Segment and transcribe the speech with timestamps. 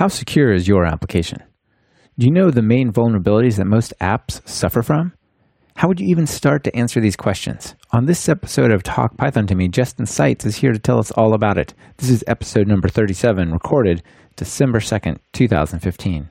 [0.00, 1.42] How secure is your application?
[2.18, 5.12] Do you know the main vulnerabilities that most apps suffer from?
[5.76, 7.74] How would you even start to answer these questions?
[7.92, 11.10] On this episode of Talk Python to Me, Justin Seitz is here to tell us
[11.10, 11.74] all about it.
[11.98, 14.02] This is episode number 37, recorded
[14.36, 16.30] December 2nd, 2015.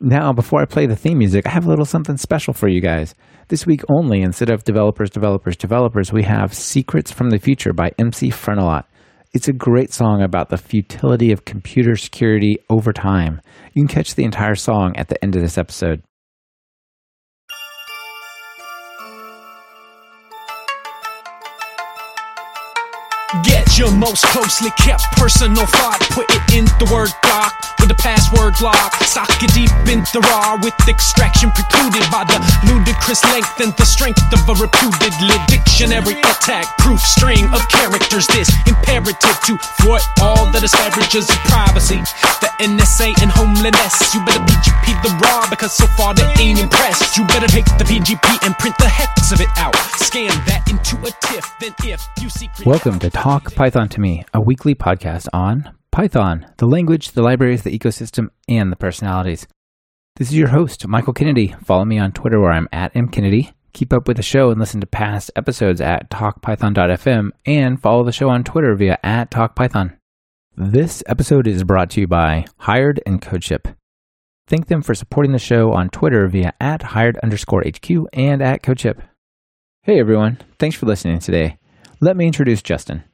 [0.00, 2.80] Now, before I play the theme music, I have a little something special for you
[2.80, 3.14] guys.
[3.46, 7.92] This week only, instead of developers, developers, developers, we have Secrets from the Future by
[7.98, 8.82] MC Frontalot.
[9.32, 13.40] It's a great song about the futility of computer security over time.
[13.74, 16.02] You can catch the entire song at the end of this episode.
[23.42, 27.94] Get your most closely kept personal thought, put it in the word doc with the
[27.94, 28.90] password lock.
[29.06, 33.86] Sock it deep in the raw with extraction precluded by the ludicrous length and the
[33.86, 36.66] strength of a reputedly dictionary attack.
[36.82, 42.02] Proof string of characters, this imperative to thwart all the disparages of privacy.
[42.42, 44.14] The NSA and homeliness.
[44.14, 47.16] You better PGP the raw because so far they ain't impressed.
[47.16, 49.74] You better take the PGP and print the hex of it out.
[49.96, 52.66] Scan that into a TIFF, then if you secret.
[52.66, 57.62] Welcome to Talk Python to Me, a weekly podcast on Python, the language, the libraries,
[57.62, 59.46] the ecosystem, and the personalities.
[60.16, 61.54] This is your host, Michael Kennedy.
[61.64, 63.54] Follow me on Twitter where I'm at mkennedy.
[63.72, 68.12] Keep up with the show and listen to past episodes at talkpython.fm and follow the
[68.12, 69.96] show on Twitter via at talkpython.
[70.56, 73.76] This episode is brought to you by Hired and CodeShip.
[74.48, 78.62] Thank them for supporting the show on Twitter via at hired underscore HQ and at
[78.62, 78.98] CodeShip.
[79.84, 81.56] Hey everyone, thanks for listening today.
[82.00, 83.04] Let me introduce Justin.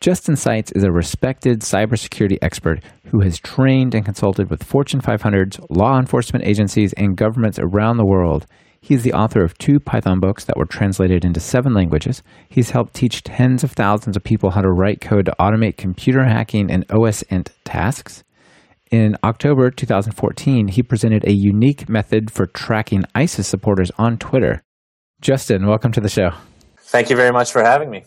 [0.00, 5.64] Justin Seitz is a respected cybersecurity expert who has trained and consulted with Fortune 500s,
[5.70, 8.46] law enforcement agencies, and governments around the world.
[8.84, 12.22] He is the author of two Python books that were translated into seven languages.
[12.50, 16.22] He's helped teach tens of thousands of people how to write code to automate computer
[16.22, 18.24] hacking and OSINT tasks.
[18.90, 24.62] In October 2014, he presented a unique method for tracking ISIS supporters on Twitter.
[25.22, 26.32] Justin, welcome to the show.
[26.76, 28.04] Thank you very much for having me.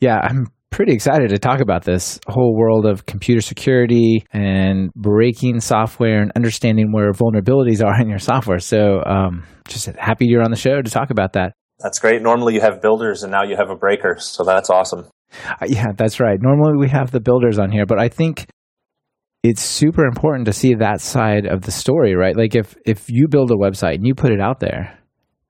[0.00, 5.60] Yeah, I'm pretty excited to talk about this whole world of computer security and breaking
[5.60, 8.58] software and understanding where vulnerabilities are in your software.
[8.58, 11.52] So, um, just happy you're on the show to talk about that.
[11.78, 12.22] That's great.
[12.22, 14.16] Normally you have builders and now you have a breaker.
[14.18, 15.06] So that's awesome.
[15.44, 16.38] Uh, yeah, that's right.
[16.40, 18.46] Normally we have the builders on here, but I think
[19.42, 22.36] it's super important to see that side of the story, right?
[22.36, 24.98] Like if if you build a website and you put it out there,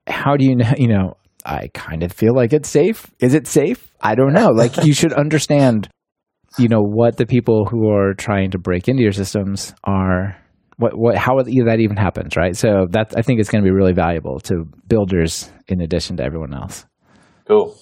[0.07, 1.17] how do you know, you know,
[1.47, 3.07] I kind of feel like it's safe.
[3.19, 3.91] Is it safe?
[4.01, 4.49] I don't know.
[4.49, 5.87] Like you should understand,
[6.59, 10.37] you know, what the people who are trying to break into your systems are
[10.77, 12.55] what what how that even happens, right?
[12.55, 16.23] So that I think it's going to be really valuable to builders in addition to
[16.23, 16.85] everyone else.
[17.47, 17.75] Cool.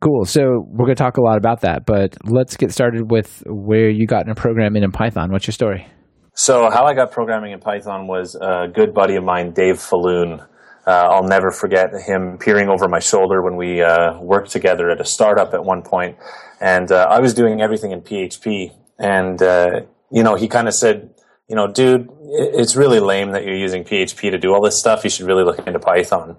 [0.00, 0.24] Cool.
[0.24, 3.88] So we're going to talk a lot about that, but let's get started with where
[3.88, 5.32] you got into programming in Python.
[5.32, 5.86] What's your story?
[6.34, 10.40] So how I got programming in Python was a good buddy of mine, Dave Falloon.
[10.88, 15.02] Uh, I'll never forget him peering over my shoulder when we uh, worked together at
[15.02, 16.16] a startup at one point,
[16.62, 20.72] and uh, I was doing everything in PHP, and uh, you know he kind of
[20.72, 21.10] said,
[21.46, 25.04] you know, dude, it's really lame that you're using PHP to do all this stuff.
[25.04, 26.38] You should really look into Python.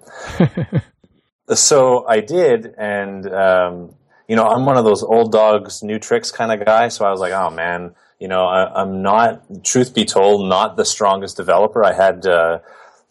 [1.53, 3.93] so I did, and um,
[4.27, 6.87] you know, I'm one of those old dogs, new tricks kind of guy.
[6.87, 10.75] So I was like, oh man, you know, I, am not, truth be told, not
[10.75, 11.83] the strongest developer.
[11.83, 12.59] I had uh,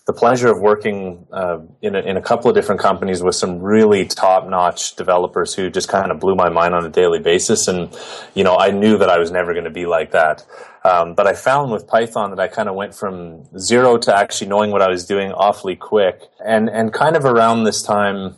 [0.09, 3.61] the pleasure of working uh, in, a, in a couple of different companies with some
[3.61, 7.69] really top-notch developers who just kind of blew my mind on a daily basis.
[7.69, 7.95] And
[8.35, 10.47] you know, I knew that I was never going to be like that.
[10.83, 14.49] Um, but I found with Python that I kind of went from zero to actually
[14.49, 16.23] knowing what I was doing awfully quick.
[16.43, 18.37] And and kind of around this time,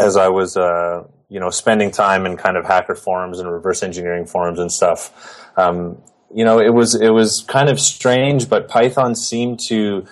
[0.00, 3.84] as I was uh, you know spending time in kind of hacker forums and reverse
[3.84, 5.12] engineering forums and stuff.
[5.56, 6.02] Um,
[6.34, 10.04] you know, it was it was kind of strange, but Python seemed to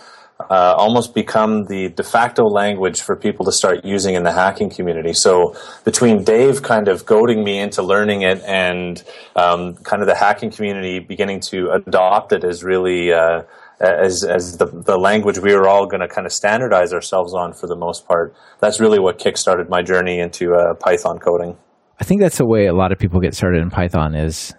[0.50, 4.70] uh, almost become the de facto language for people to start using in the hacking
[4.70, 5.12] community.
[5.12, 9.02] So between Dave kind of goading me into learning it and
[9.34, 13.42] um, kind of the hacking community beginning to adopt it as really uh,
[13.80, 17.52] as as the the language we were all going to kind of standardize ourselves on
[17.52, 18.34] for the most part.
[18.60, 21.56] That's really what kickstarted my journey into uh, Python coding.
[22.00, 24.54] I think that's the way a lot of people get started in Python is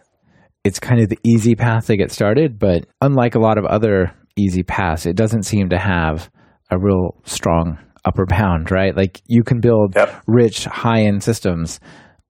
[0.64, 4.12] it's kind of the easy path to get started, but unlike a lot of other
[4.38, 5.06] easy pass.
[5.06, 6.30] It doesn't seem to have
[6.70, 8.96] a real strong upper bound, right?
[8.96, 10.22] Like you can build yep.
[10.28, 11.80] rich, high end systems,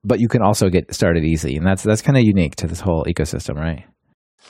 [0.04, 1.56] but you can also get started easy.
[1.56, 3.86] And that's that's kind of unique to this whole ecosystem, right?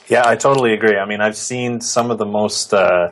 [0.08, 0.96] Yeah, I totally agree.
[0.96, 3.10] I mean, I've seen some of the most uh,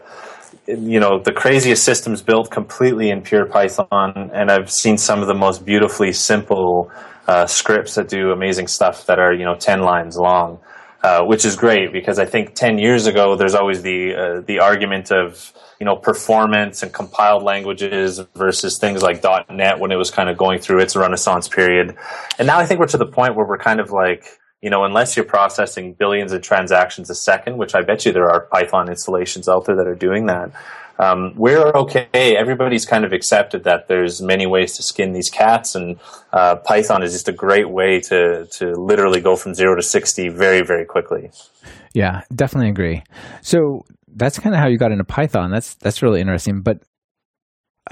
[0.66, 5.28] you know the craziest systems built completely in pure Python, and I've seen some of
[5.28, 6.90] the most beautifully simple
[7.28, 10.58] uh, scripts that do amazing stuff that are you know ten lines long.
[11.02, 14.60] Uh, which is great because I think 10 years ago, there's always the, uh, the
[14.60, 20.10] argument of, you know, performance and compiled languages versus things like .NET when it was
[20.10, 21.96] kind of going through its renaissance period.
[22.38, 24.24] And now I think we're to the point where we're kind of like,
[24.62, 28.30] you know, unless you're processing billions of transactions a second, which I bet you there
[28.30, 30.50] are Python installations out there that are doing that,
[30.98, 32.36] um, we're okay.
[32.36, 35.98] Everybody's kind of accepted that there's many ways to skin these cats, and
[36.32, 40.28] uh, Python is just a great way to to literally go from zero to sixty
[40.28, 41.30] very very quickly.
[41.92, 43.02] Yeah, definitely agree.
[43.42, 45.50] So that's kind of how you got into Python.
[45.50, 46.62] That's that's really interesting.
[46.62, 46.82] But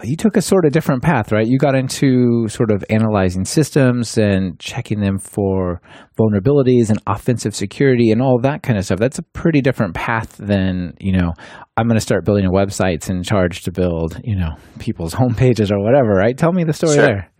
[0.02, 1.46] you took a sort of different path, right?
[1.46, 5.80] You got into sort of analyzing systems and checking them for
[6.18, 8.98] vulnerabilities and offensive security and all that kind of stuff.
[8.98, 11.32] That's a pretty different path than, you know,
[11.76, 15.80] I'm going to start building websites and charge to build, you know, people's homepages or
[15.80, 16.36] whatever, right?
[16.36, 17.04] Tell me the story sure.
[17.04, 17.30] there.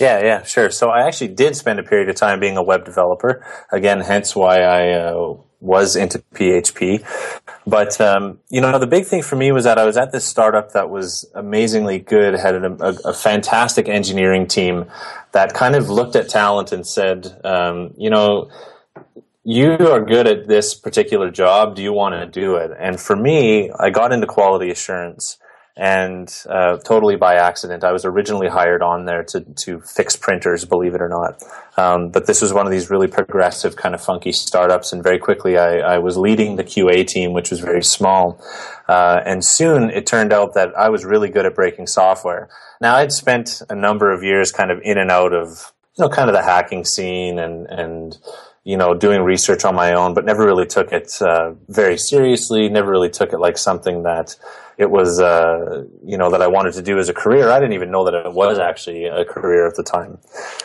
[0.00, 0.70] Yeah, yeah, sure.
[0.70, 3.44] So I actually did spend a period of time being a web developer.
[3.70, 7.04] Again, hence why I uh, was into PHP.
[7.66, 10.26] But um, you know, the big thing for me was that I was at this
[10.26, 14.86] startup that was amazingly good, had a, a, a fantastic engineering team
[15.30, 18.50] that kind of looked at talent and said, um, you know,
[19.44, 21.76] you are good at this particular job.
[21.76, 22.70] Do you want to do it?
[22.78, 25.38] And for me, I got into quality assurance
[25.76, 27.82] and uh, totally by accident.
[27.82, 31.42] I was originally hired on there to to fix printers, believe it or not.
[31.76, 35.18] Um, but this was one of these really progressive, kind of funky startups, and very
[35.18, 38.40] quickly I, I was leading the QA team, which was very small.
[38.88, 42.50] Uh, and soon it turned out that I was really good at breaking software.
[42.80, 46.10] Now I'd spent a number of years kind of in and out of you know
[46.10, 48.18] kind of the hacking scene and and
[48.64, 52.68] you know, doing research on my own, but never really took it uh, very seriously.
[52.68, 54.36] Never really took it like something that
[54.78, 57.50] it was, uh, you know, that I wanted to do as a career.
[57.50, 60.18] I didn't even know that it was actually a career at the time.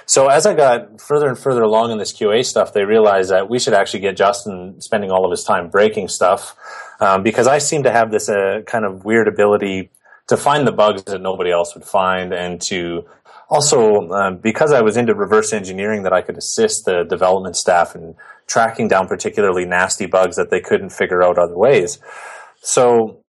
[0.06, 3.50] So as I got further and further along in this QA stuff, they realized that
[3.50, 6.56] we should actually get Justin spending all of his time breaking stuff,
[7.00, 9.90] um, because I seem to have this uh, kind of weird ability
[10.28, 13.06] to find the bugs that nobody else would find and to
[13.50, 17.96] also uh, because I was into reverse engineering that I could assist the development staff
[17.96, 18.16] in
[18.46, 22.00] tracking down particularly nasty bugs that they couldn't figure out other ways.
[22.62, 23.24] So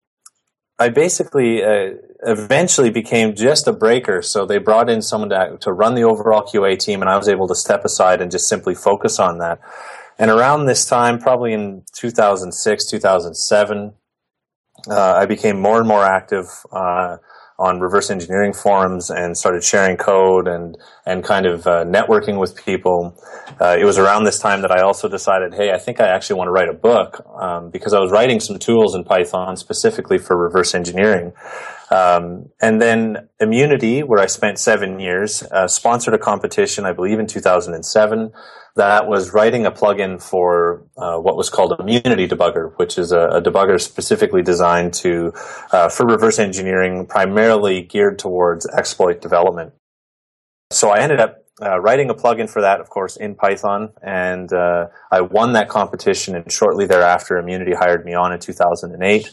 [0.79, 4.23] I basically uh, eventually became just a breaker.
[4.23, 7.29] So they brought in someone to, to run the overall QA team, and I was
[7.29, 9.61] able to step aside and just simply focus on that.
[10.19, 13.93] And around this time, probably in 2006, 2007,
[14.89, 17.19] uh, I became more and more active uh,
[17.59, 20.77] on reverse engineering forums and started sharing code and
[21.09, 23.19] and kind of uh, networking with people.
[23.59, 26.37] Uh, it was around this time that I also decided, hey, I think I actually
[26.37, 30.19] want to write a book um, because I was writing some tools in Python specifically
[30.19, 31.33] for reverse engineering.
[31.91, 37.19] Um, and then Immunity, where I spent seven years, uh, sponsored a competition, I believe
[37.19, 38.31] in 2007,
[38.77, 43.29] that was writing a plugin for uh, what was called Immunity Debugger, which is a,
[43.29, 45.33] a debugger specifically designed to
[45.73, 49.73] uh, for reverse engineering, primarily geared towards exploit development.
[50.71, 54.53] So I ended up uh, writing a plugin for that, of course, in Python, and
[54.53, 56.37] uh, I won that competition.
[56.37, 59.31] And shortly thereafter, Immunity hired me on in 2008.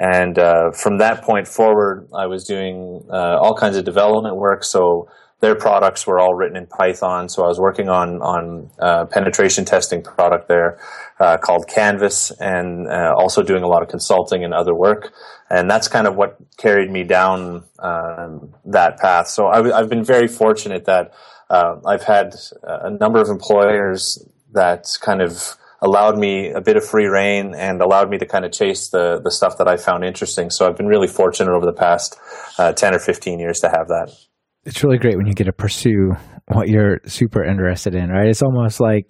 [0.00, 4.64] And uh, from that point forward, I was doing uh, all kinds of development work.
[4.64, 5.08] So
[5.40, 7.28] their products were all written in Python.
[7.28, 10.78] So I was working on on uh, penetration testing product there
[11.20, 15.12] uh, called Canvas, and uh, also doing a lot of consulting and other work.
[15.50, 19.28] And that's kind of what carried me down um, that path.
[19.28, 21.14] So i w- I've been very fortunate that
[21.48, 26.84] uh, I've had a number of employers that kind of allowed me a bit of
[26.84, 30.04] free reign and allowed me to kind of chase the the stuff that I found
[30.04, 30.50] interesting.
[30.50, 32.18] So I've been really fortunate over the past
[32.58, 34.10] uh, ten or fifteen years to have that
[34.68, 36.12] it's really great when you get to pursue
[36.46, 38.28] what you're super interested in, right?
[38.28, 39.06] It's almost like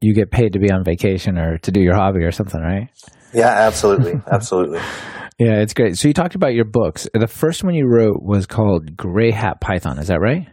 [0.00, 2.88] you get paid to be on vacation or to do your hobby or something, right?
[3.32, 4.20] Yeah, absolutely.
[4.32, 4.80] absolutely.
[5.38, 5.96] Yeah, it's great.
[5.96, 7.08] So you talked about your books.
[7.14, 9.98] The first one you wrote was called Gray Hat Python.
[9.98, 10.46] Is that right?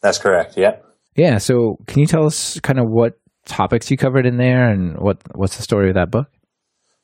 [0.00, 0.54] That's correct.
[0.56, 0.76] Yeah.
[1.16, 1.38] Yeah.
[1.38, 3.14] So can you tell us kind of what
[3.46, 6.28] topics you covered in there and what what's the story of that book?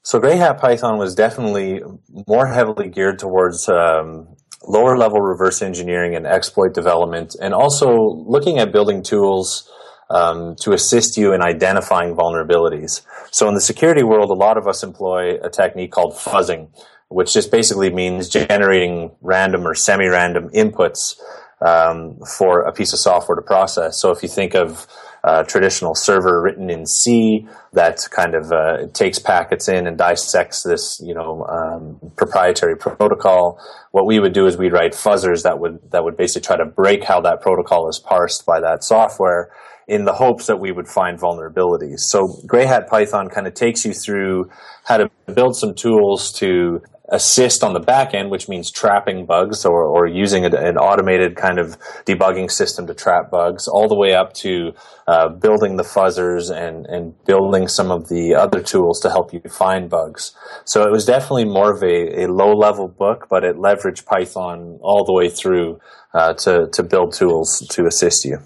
[0.03, 1.83] So Gray Hat Python was definitely
[2.27, 4.37] more heavily geared towards um,
[4.67, 7.89] lower level reverse engineering and exploit development, and also
[8.27, 9.71] looking at building tools
[10.11, 13.03] um, to assist you in identifying vulnerabilities.
[13.31, 16.69] So in the security world, a lot of us employ a technique called fuzzing,
[17.09, 21.19] which just basically means generating random or semi-random inputs
[21.61, 24.01] um, for a piece of software to process.
[24.01, 24.87] So if you think of
[25.29, 30.63] uh, traditional server written in C that kind of uh, takes packets in and dissects
[30.63, 33.61] this, you know, um, proprietary protocol.
[33.91, 36.65] What we would do is we'd write fuzzers that would that would basically try to
[36.65, 39.51] break how that protocol is parsed by that software
[39.87, 42.01] in the hopes that we would find vulnerabilities.
[42.13, 44.51] So Gray Hat Python kind of takes you through
[44.85, 49.65] how to build some tools to assist on the back end, which means trapping bugs
[49.65, 53.97] or, or using a, an automated kind of debugging system to trap bugs, all the
[53.97, 54.73] way up to
[55.07, 59.41] uh, building the fuzzers and, and building some of the other tools to help you
[59.49, 60.37] find bugs.
[60.65, 64.79] So it was definitely more of a, a low level book, but it leveraged Python
[64.83, 65.79] all the way through
[66.13, 68.39] uh, to, to build tools to assist you.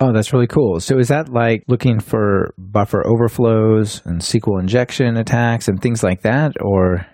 [0.00, 0.78] Oh, that's really cool.
[0.78, 6.22] So is that like looking for buffer overflows and SQL injection attacks and things like
[6.22, 7.04] that, or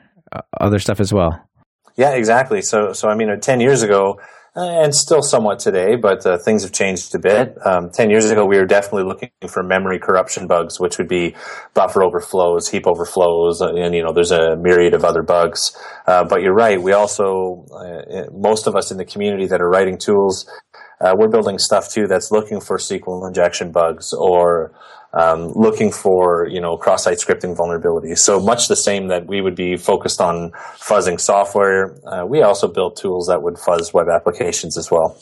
[0.61, 1.49] other stuff as well?
[1.97, 2.63] Yeah, exactly.
[2.63, 4.19] So, so I mean, uh, ten years ago,
[4.57, 7.57] uh, and still somewhat today, but uh, things have changed a bit.
[7.67, 11.35] Um, Ten years ago, we were definitely looking for memory corruption bugs, which would be
[11.75, 15.77] buffer overflows, heap overflows, uh, and you know, there's a myriad of other bugs.
[16.07, 16.81] Uh, but you're right.
[16.81, 17.67] We also,
[18.33, 20.49] most of us in the community that are writing tools
[21.01, 24.73] uh, we're building stuff too that's looking for SQL injection bugs or
[25.15, 28.19] um, looking for you know cross-site scripting vulnerabilities.
[28.19, 32.69] So much the same that we would be focused on fuzzing software, uh, we also
[32.69, 35.17] built tools that would fuzz web applications as well.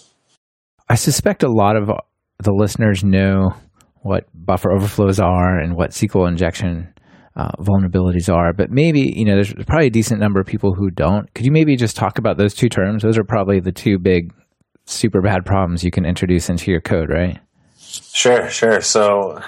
[0.89, 1.91] I suspect a lot of
[2.43, 3.51] the listeners know
[4.03, 6.93] what buffer overflows are and what SQL injection
[7.37, 10.91] uh, vulnerabilities are, but maybe you know there's probably a decent number of people who
[10.91, 11.33] don't.
[11.35, 13.03] Could you maybe just talk about those two terms?
[13.03, 14.33] Those are probably the two big
[14.85, 17.39] super bad problems you can introduce into your code, right?
[17.79, 18.81] Sure, sure.
[18.81, 19.41] So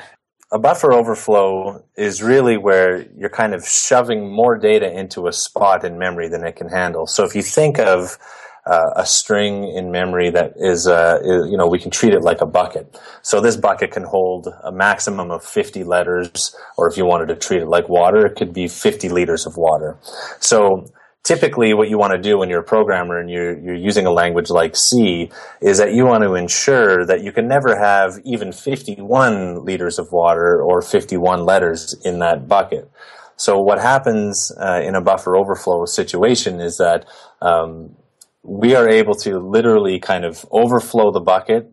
[0.53, 5.85] a buffer overflow is really where you're kind of shoving more data into a spot
[5.85, 7.07] in memory than it can handle.
[7.07, 8.19] So if you think of
[8.67, 12.23] uh, a string in memory that is, uh, is, you know, we can treat it
[12.23, 12.99] like a bucket.
[13.23, 17.37] So this bucket can hold a maximum of 50 letters, or if you wanted to
[17.37, 19.99] treat it like water, it could be 50 liters of water.
[20.41, 20.87] So
[21.25, 24.11] typically what you want to do when you're a programmer and you're, you're using a
[24.11, 25.31] language like C
[25.63, 30.13] is that you want to ensure that you can never have even 51 liters of
[30.13, 32.91] water or 51 letters in that bucket.
[33.37, 37.07] So what happens uh, in a buffer overflow situation is that
[37.41, 37.97] um,
[38.43, 41.71] we are able to literally kind of overflow the bucket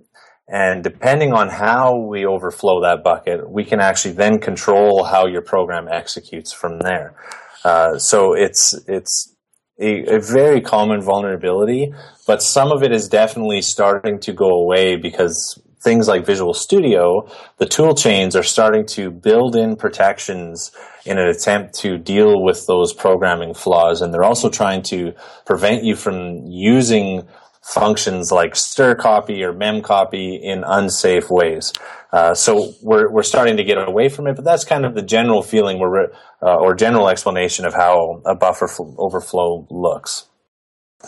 [0.47, 5.41] and depending on how we overflow that bucket, we can actually then control how your
[5.41, 7.15] program executes from there.
[7.63, 9.33] Uh, so it's it's
[9.81, 11.93] a, a, very common vulnerability,
[12.27, 17.27] but some of it is definitely starting to go away because things like Visual Studio,
[17.57, 20.71] the tool chains are starting to build in protections
[21.05, 24.01] in an attempt to deal with those programming flaws.
[24.01, 25.13] And they're also trying to
[25.45, 27.27] prevent you from using
[27.61, 31.73] functions like strcpy or memcopy in unsafe ways.
[32.11, 35.01] Uh, so we're we're starting to get away from it, but that's kind of the
[35.01, 40.27] general feeling we're, uh, or general explanation of how a buffer overflow looks.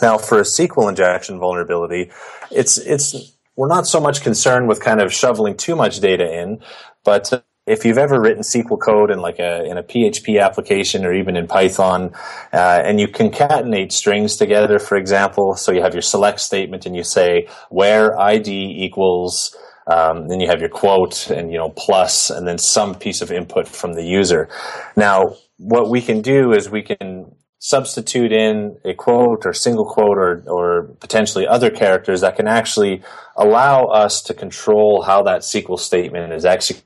[0.00, 2.10] Now, for a SQL injection vulnerability,
[2.50, 6.60] it's it's we're not so much concerned with kind of shoveling too much data in,
[7.04, 11.14] but if you've ever written SQL code in like a in a PHP application or
[11.14, 12.12] even in Python,
[12.52, 16.94] uh, and you concatenate strings together, for example, so you have your select statement and
[16.94, 18.50] you say where ID
[18.84, 19.56] equals,
[19.86, 23.32] um, then you have your quote and you know plus, and then some piece of
[23.32, 24.48] input from the user.
[24.94, 30.18] Now, what we can do is we can substitute in a quote or single quote
[30.18, 33.02] or, or potentially other characters that can actually
[33.36, 36.84] allow us to control how that SQL statement is executed.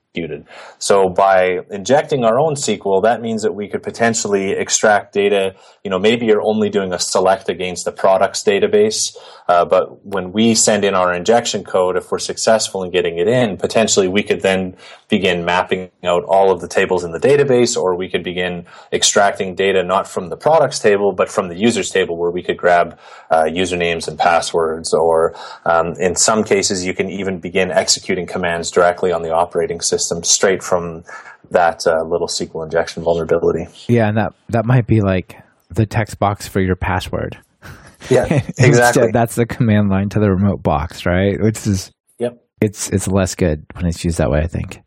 [0.79, 5.55] So by injecting our own SQL, that means that we could potentially extract data.
[5.85, 9.17] You know, maybe you're only doing a select against the products database,
[9.49, 13.29] uh, but when we send in our injection code, if we're successful in getting it
[13.29, 14.77] in, potentially we could then
[15.09, 19.55] begin mapping out all of the tables in the database, or we could begin extracting
[19.55, 22.99] data not from the products table, but from the users table, where we could grab
[23.31, 28.71] uh, usernames and passwords, or um, in some cases, you can even begin executing commands
[28.71, 31.05] directly on the operating system system straight from
[31.51, 33.67] that uh, little SQL injection vulnerability.
[33.89, 35.37] Yeah, and that that might be like
[35.71, 37.39] the text box for your password.
[38.11, 38.25] Yeah,
[38.59, 38.67] exactly.
[38.69, 41.35] Instead, that's the command line to the remote box, right?
[41.43, 41.91] Which is
[42.21, 42.41] yep.
[42.61, 44.39] It's it's less good when it's used that way.
[44.39, 44.81] I think.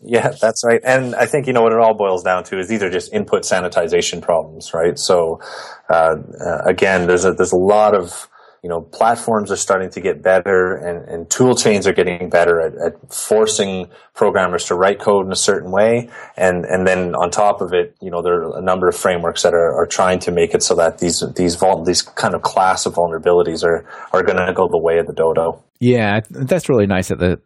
[0.00, 0.80] Yeah, that's right.
[0.84, 3.12] And I think you know what it all boils down to is these are just
[3.12, 4.98] input sanitization problems, right?
[4.98, 5.40] So
[5.88, 8.28] uh, uh, again, there's a there's a lot of
[8.62, 12.60] you know, platforms are starting to get better and, and tool chains are getting better
[12.60, 16.10] at, at, forcing programmers to write code in a certain way.
[16.36, 19.42] And, and then on top of it, you know, there are a number of frameworks
[19.44, 22.42] that are, are trying to make it so that these, these, vul- these kind of
[22.42, 25.62] class of vulnerabilities are, are going to go the way of the dodo.
[25.78, 27.40] Yeah, that's really nice that the,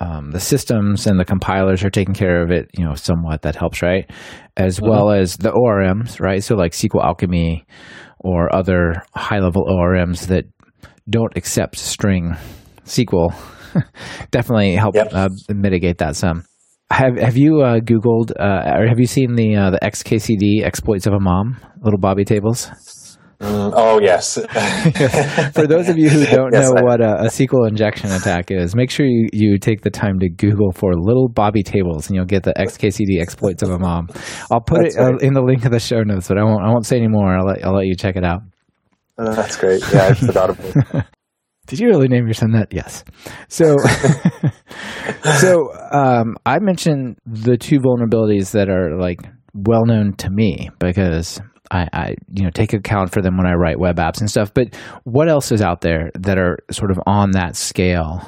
[0.00, 3.42] um, the systems and the compilers are taking care of it, you know, somewhat.
[3.42, 4.10] That helps, right?
[4.56, 4.88] As mm-hmm.
[4.88, 6.42] well as the ORMs, right?
[6.42, 7.66] So like SQL Alchemy
[8.24, 10.46] or other high level ORMs that
[11.08, 12.34] don't accept string
[12.84, 13.32] SQL
[14.30, 15.08] definitely help Yep.
[15.12, 16.44] uh, mitigate that some.
[16.90, 21.06] Have Have you uh, Googled uh, or have you seen the uh, the XKCD exploits
[21.06, 21.56] of a mom?
[21.82, 22.70] Little Bobby tables.
[23.44, 24.34] Mm, oh yes.
[25.54, 28.50] For those of you who don't Yes, know I- what a, a SQL injection attack
[28.50, 32.16] is, make sure you, you take the time to Google for little Bobby tables, and
[32.16, 34.08] you'll get the XKCD exploits of a mom.
[34.50, 36.70] I'll put it uh, in the link of the show notes, but I won't I
[36.70, 37.36] won't say any more.
[37.36, 38.40] I'll let I'll let you check it out.
[39.18, 39.82] Uh, That's great.
[39.92, 41.04] Yeah, I forgot about it.
[41.66, 42.72] Did you really name your son that?
[42.74, 43.04] Yes.
[43.48, 43.76] So,
[45.40, 49.20] so um, I mentioned the two vulnerabilities that are like
[49.54, 53.54] well known to me because I, I, you know, take account for them when I
[53.54, 54.52] write web apps and stuff.
[54.52, 58.20] But what else is out there that are sort of on that scale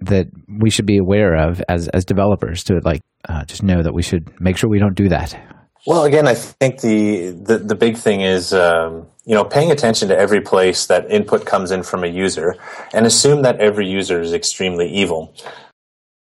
[0.00, 0.26] that
[0.60, 4.02] we should be aware of as as developers to like uh, just know that we
[4.02, 5.38] should make sure we don't do that.
[5.86, 10.08] Well, again, I think the the, the big thing is um, you know paying attention
[10.08, 12.56] to every place that input comes in from a user,
[12.92, 15.34] and assume that every user is extremely evil.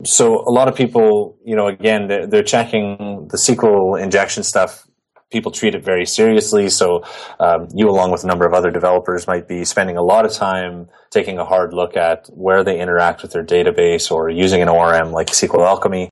[0.06, 4.88] So a lot of people, you know, again, they're, they're checking the SQL injection stuff.
[5.32, 6.70] People treat it very seriously.
[6.70, 7.04] So
[7.40, 10.34] um, you, along with a number of other developers, might be spending a lot of
[10.34, 14.70] time taking a hard look at where they interact with their database or using an
[14.70, 16.10] ORM like SQL Alchemy.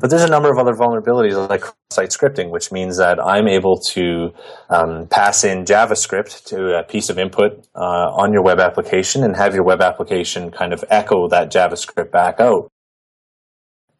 [0.00, 3.80] But there's a number of other vulnerabilities like site scripting, which means that I'm able
[3.94, 4.30] to
[4.70, 9.34] um, pass in JavaScript to a piece of input uh, on your web application and
[9.36, 12.70] have your web application kind of echo that JavaScript back out.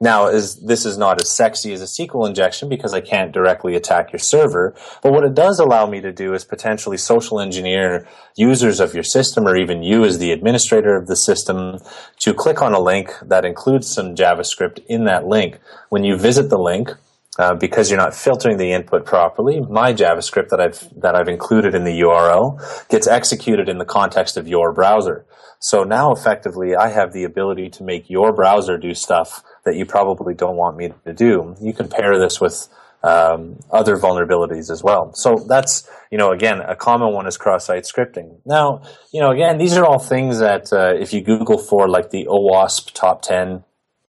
[0.00, 3.74] Now, is this is not as sexy as a SQL injection because I can't directly
[3.74, 8.06] attack your server, but what it does allow me to do is potentially social engineer
[8.36, 11.78] users of your system or even you as the administrator of the system
[12.20, 15.58] to click on a link that includes some JavaScript in that link.
[15.88, 16.90] When you visit the link,
[17.36, 21.74] uh, because you're not filtering the input properly, my JavaScript that I've that I've included
[21.74, 25.24] in the URL gets executed in the context of your browser.
[25.60, 29.84] So now, effectively, I have the ability to make your browser do stuff that you
[29.84, 31.54] probably don't want me to do.
[31.60, 32.68] You can pair this with
[33.02, 35.12] um, other vulnerabilities as well.
[35.14, 38.40] So that's, you know, again, a common one is cross-site scripting.
[38.46, 38.82] Now,
[39.12, 42.26] you know, again, these are all things that uh, if you Google for like the
[42.26, 43.62] OWASP top 10,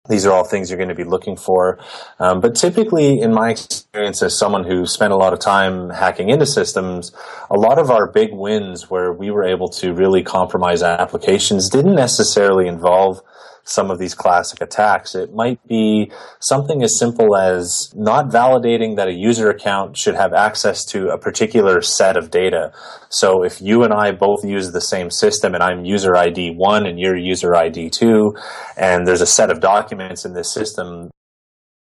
[0.08, 1.78] these are all things you're going to be looking for.
[2.18, 6.30] Um, but typically, in my experience as someone who spent a lot of time hacking
[6.30, 7.12] into systems,
[7.50, 11.94] a lot of our big wins where we were able to really compromise applications didn't
[11.94, 13.20] necessarily involve
[13.68, 15.14] some of these classic attacks.
[15.14, 20.32] It might be something as simple as not validating that a user account should have
[20.32, 22.72] access to a particular set of data.
[23.10, 26.86] So if you and I both use the same system and I'm user ID 1
[26.86, 28.34] and you're user ID 2
[28.76, 31.10] and there's a set of documents in this system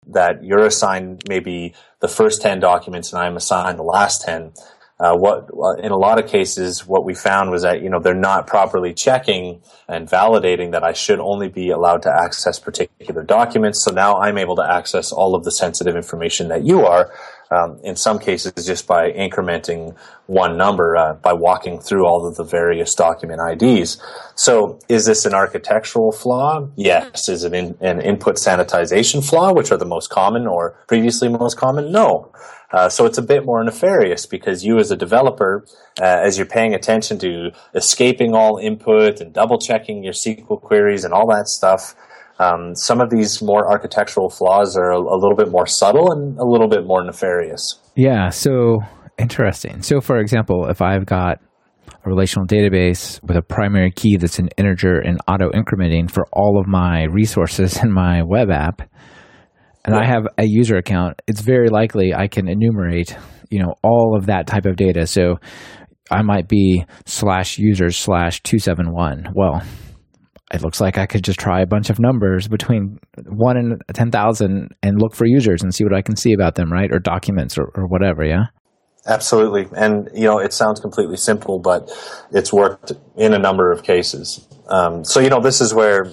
[0.05, 4.51] that you're assigned maybe the first 10 documents and I'm assigned the last 10
[5.03, 5.49] uh, what
[5.83, 8.93] in a lot of cases what we found was that you know they're not properly
[8.93, 13.83] checking and validating that I should only be allowed to access particular documents.
[13.83, 17.11] So now I'm able to access all of the sensitive information that you are.
[17.51, 22.35] Um, in some cases, just by incrementing one number uh, by walking through all of
[22.35, 24.01] the various document IDs.
[24.35, 26.67] So, is this an architectural flaw?
[26.75, 27.29] Yes.
[27.29, 31.57] Is it in, an input sanitization flaw, which are the most common or previously most
[31.57, 31.91] common?
[31.91, 32.31] No.
[32.73, 35.63] Uh, so it's a bit more nefarious because you, as a developer,
[36.01, 41.05] uh, as you're paying attention to escaping all input and double checking your SQL queries
[41.05, 41.95] and all that stuff,
[42.39, 46.37] um, some of these more architectural flaws are a, a little bit more subtle and
[46.39, 47.79] a little bit more nefarious.
[47.95, 48.29] Yeah.
[48.29, 48.79] So
[49.19, 49.83] interesting.
[49.83, 51.39] So, for example, if I've got
[51.87, 56.59] a relational database with a primary key that's an integer and auto incrementing for all
[56.59, 58.81] of my resources in my web app,
[59.85, 63.15] and I have a user account, it's very likely I can enumerate,
[63.49, 65.05] you know, all of that type of data.
[65.07, 65.37] So
[66.09, 69.33] I might be slash users slash 271.
[69.35, 69.61] Well,
[70.53, 74.69] it looks like I could just try a bunch of numbers between 1 and 10,000
[74.83, 76.91] and look for users and see what I can see about them, right?
[76.91, 78.45] Or documents or, or whatever, yeah?
[79.07, 79.67] Absolutely.
[79.75, 81.91] And, you know, it sounds completely simple, but
[82.31, 84.47] it's worked in a number of cases.
[84.69, 86.11] Um, so, you know, this is where,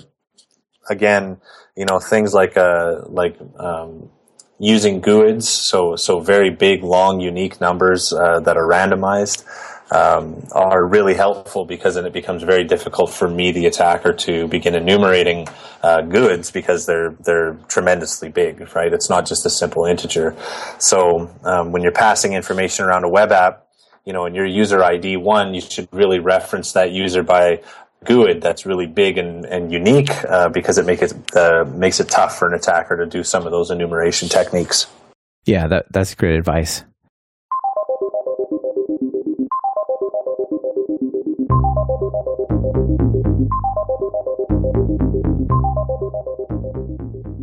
[0.89, 1.37] again,
[1.77, 4.11] you know, things like, uh, like, um,
[4.59, 9.45] using GUIDs, so, so very big, long, unique numbers, uh, that are randomized,
[9.91, 14.47] um, are really helpful because then it becomes very difficult for me, the attacker, to
[14.47, 15.49] begin enumerating
[15.83, 18.93] uh, GUIDs because they're they're tremendously big, right?
[18.93, 20.37] It's not just a simple integer.
[20.79, 23.67] So um, when you're passing information around a web app,
[24.05, 27.61] you know, in your user ID one, you should really reference that user by
[28.05, 32.09] GUID that's really big and, and unique uh, because it make it uh, makes it
[32.09, 34.87] tough for an attacker to do some of those enumeration techniques.
[35.45, 36.85] Yeah, that, that's great advice.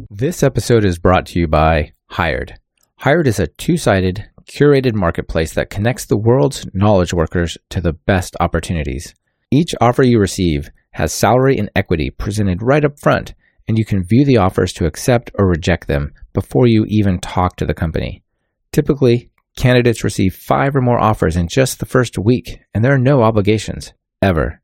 [0.09, 2.55] This episode is brought to you by Hired.
[2.97, 7.93] Hired is a two sided, curated marketplace that connects the world's knowledge workers to the
[7.93, 9.13] best opportunities.
[9.51, 13.33] Each offer you receive has salary and equity presented right up front,
[13.67, 17.55] and you can view the offers to accept or reject them before you even talk
[17.57, 18.23] to the company.
[18.71, 22.99] Typically, candidates receive five or more offers in just the first week, and there are
[22.99, 24.61] no obligations, ever.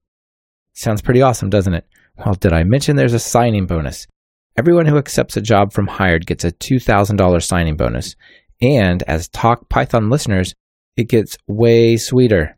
[0.73, 1.85] Sounds pretty awesome, doesn't it?
[2.17, 4.07] Well, did I mention there's a signing bonus?
[4.57, 8.15] Everyone who accepts a job from Hired gets a $2,000 signing bonus.
[8.61, 10.53] And as Talk Python listeners,
[10.95, 12.55] it gets way sweeter.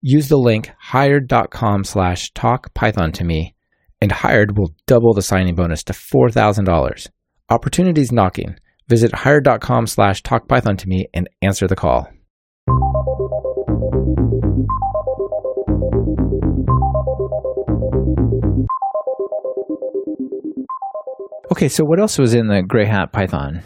[0.00, 3.56] Use the link hired.com slash talkpython to me,
[4.00, 7.08] and Hired will double the signing bonus to $4,000.
[7.50, 8.56] Opportunities knocking.
[8.88, 12.08] Visit hired.com slash talkpython to me and answer the call.
[21.50, 23.64] Okay, so what else was in the Gray Hat Python?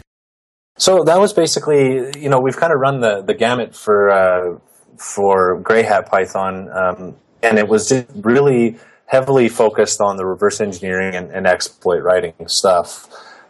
[0.77, 4.59] So that was basically, you know, we've kind of run the, the gamut for uh,
[4.97, 10.61] for Gray Hat Python, um, and it was just really heavily focused on the reverse
[10.61, 13.07] engineering and, and exploit writing stuff.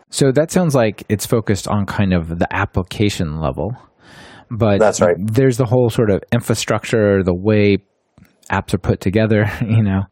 [0.10, 3.76] So that sounds like it's focused on kind of the application level,
[4.52, 5.16] but That's right.
[5.18, 7.78] There's the whole sort of infrastructure, the way
[8.52, 10.04] apps are put together, you know,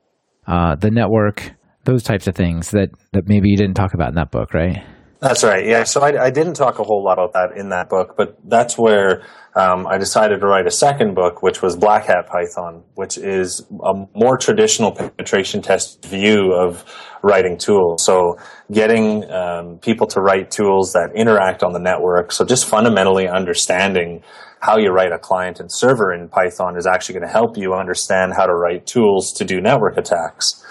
[0.48, 1.52] uh, the network,
[1.86, 4.84] those types of things that that maybe you didn't talk about in that book, right?
[5.22, 5.64] That's right.
[5.64, 5.84] Yeah.
[5.84, 8.76] So I, I didn't talk a whole lot about that in that book, but that's
[8.76, 9.22] where
[9.56, 13.64] um, I decided to write a second book, which was Black Hat Python, which is
[13.84, 16.84] a more traditional penetration test view of
[17.22, 18.04] writing tools.
[18.04, 18.38] So
[18.72, 22.32] getting um, people to write tools that interact on the network.
[22.32, 24.24] So just fundamentally understanding
[24.60, 27.76] how you write a client and server in Python is actually going to help you
[27.76, 30.66] understand how to write tools to do network attacks.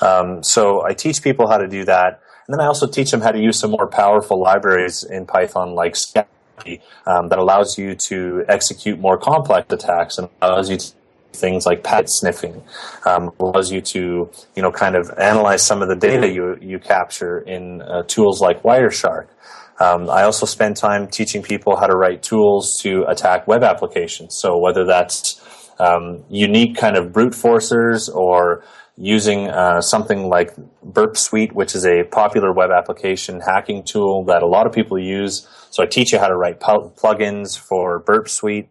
[0.00, 2.20] Um, so I teach people how to do that.
[2.48, 5.74] And then I also teach them how to use some more powerful libraries in Python
[5.74, 10.92] like Scapy um, that allows you to execute more complex attacks and allows you to
[11.34, 12.62] things like packet sniffing
[13.04, 16.78] um, allows you to you know kind of analyze some of the data you you
[16.78, 19.26] capture in uh, tools like Wireshark.
[19.78, 24.36] Um, I also spend time teaching people how to write tools to attack web applications.
[24.40, 25.40] So whether that's
[25.78, 28.64] um, unique kind of brute forcers or
[29.00, 30.50] using uh, something like
[30.82, 34.98] Burp Suite, which is a popular web application hacking tool that a lot of people
[34.98, 35.46] use.
[35.70, 38.68] So I teach you how to write plugins for Burp Suite.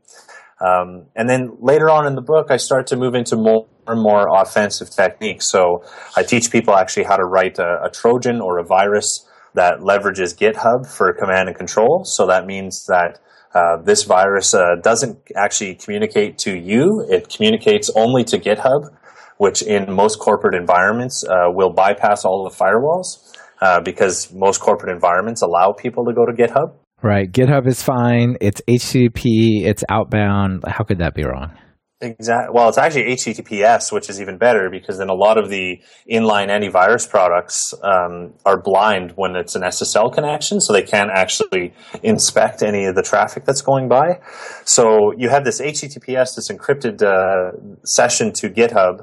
[0.60, 4.02] Um, and then later on in the book, I start to move into more and
[4.02, 5.50] more offensive techniques.
[5.50, 5.86] So
[6.18, 10.36] I teach people actually how to write a, a Trojan or a virus that leverages
[10.36, 12.04] GitHub for command and control.
[12.04, 13.20] So that means that
[13.54, 17.06] uh, this virus uh, doesn't actually communicate to you.
[17.10, 18.90] It communicates only to GitHub
[19.38, 24.94] which in most corporate environments uh, will bypass all the firewalls uh, because most corporate
[24.94, 26.74] environments allow people to go to GitHub.
[27.02, 27.32] Right.
[27.32, 28.38] GitHub is fine.
[28.42, 29.66] It's HTTP.
[29.66, 30.64] It's outbound.
[30.68, 31.52] How could that be wrong?
[32.00, 32.54] Exactly.
[32.54, 36.50] Well, it's actually HTTPS, which is even better because then a lot of the inline
[36.50, 41.74] antivirus products um, are blind when it's an SSL connection, so they can't actually
[42.04, 44.20] inspect any of the traffic that's going by.
[44.64, 49.00] So you have this HTTPS, this encrypted uh, session to GitHub,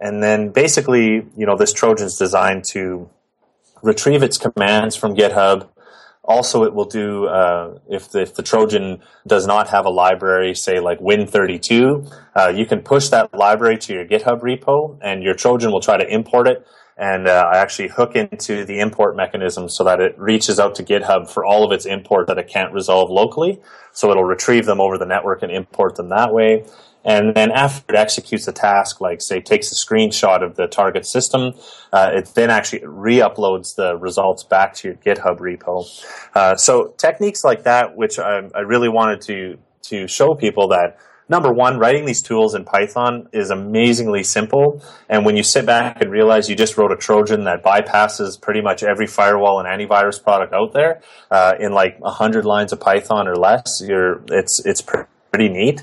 [0.00, 3.08] and then basically, you know, this Trojan's designed to
[3.82, 5.68] retrieve its commands from GitHub.
[6.24, 10.54] Also, it will do uh, if, the, if the Trojan does not have a library,
[10.54, 15.34] say like Win32, uh, you can push that library to your GitHub repo, and your
[15.34, 16.66] Trojan will try to import it.
[16.96, 20.84] And uh, I actually hook into the import mechanism so that it reaches out to
[20.84, 23.60] GitHub for all of its import that it can't resolve locally.
[23.92, 26.64] So it'll retrieve them over the network and import them that way.
[27.04, 31.06] And then after it executes a task, like say takes a screenshot of the target
[31.06, 31.52] system,
[31.92, 35.86] uh, it then actually re-uploads the results back to your GitHub repo.
[36.34, 40.96] Uh, so techniques like that, which I, I really wanted to to show people that
[41.28, 44.82] number one, writing these tools in Python is amazingly simple.
[45.08, 48.60] And when you sit back and realize you just wrote a Trojan that bypasses pretty
[48.60, 53.28] much every firewall and antivirus product out there uh, in like hundred lines of Python
[53.28, 55.82] or less, you're it's it's pretty neat.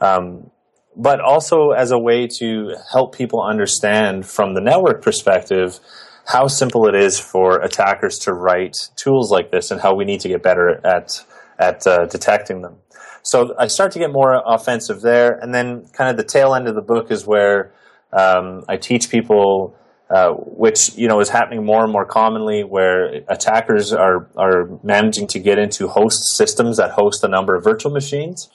[0.00, 0.50] Um,
[0.98, 5.78] but also as a way to help people understand from the network perspective
[6.26, 10.20] how simple it is for attackers to write tools like this and how we need
[10.20, 11.24] to get better at
[11.58, 12.76] at uh, detecting them.
[13.22, 16.68] So I start to get more offensive there, and then kind of the tail end
[16.68, 17.72] of the book is where
[18.12, 19.76] um, I teach people,
[20.10, 25.28] uh, which you know is happening more and more commonly, where attackers are are managing
[25.28, 28.50] to get into host systems that host a number of virtual machines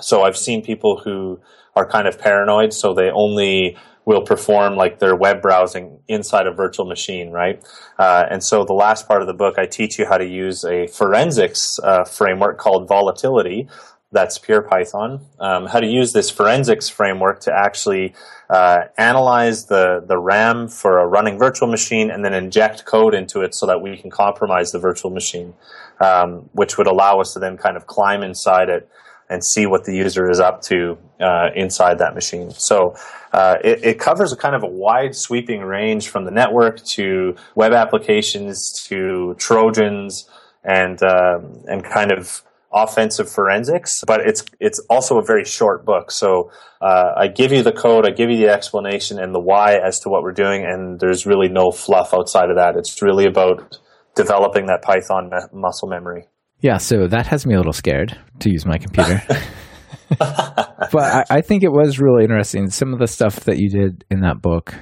[0.00, 1.40] so I've seen people who
[1.76, 6.52] are kind of paranoid, so they only will perform like their web browsing inside a
[6.52, 7.62] virtual machine, right?
[7.98, 10.64] Uh, and so the last part of the book, I teach you how to use
[10.64, 13.68] a forensics uh, framework called Volatility.
[14.10, 15.24] That's pure Python.
[15.38, 18.14] Um, how to use this forensics framework to actually
[18.50, 23.40] uh, analyze the, the RAM for a running virtual machine and then inject code into
[23.40, 25.54] it so that we can compromise the virtual machine,
[26.00, 28.88] um, which would allow us to then kind of climb inside it
[29.32, 32.50] and see what the user is up to uh, inside that machine.
[32.50, 32.94] So
[33.32, 37.34] uh, it, it, covers a kind of a wide sweeping range from the network to
[37.54, 40.28] web applications to Trojans
[40.62, 42.42] and um, and kind of
[42.72, 44.02] offensive forensics.
[44.06, 46.10] But it's it's also a very short book.
[46.10, 46.50] So
[46.82, 49.98] uh, I give you the code, I give you the explanation and the why as
[50.00, 52.76] to what we're doing, and there's really no fluff outside of that.
[52.76, 53.78] It's really about
[54.14, 56.26] developing that Python muscle memory.
[56.62, 59.20] Yeah, so that has me a little scared to use my computer.
[60.18, 62.70] but I, I, think it was really interesting.
[62.70, 64.72] Some of the stuff that you did in that book,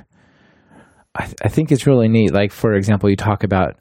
[1.14, 2.34] I, th- I think it's really neat.
[2.34, 3.76] Like, for example, you talk about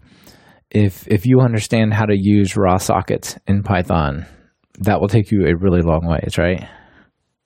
[0.71, 4.25] if if you understand how to use raw sockets in Python,
[4.79, 6.69] that will take you a really long ways, right?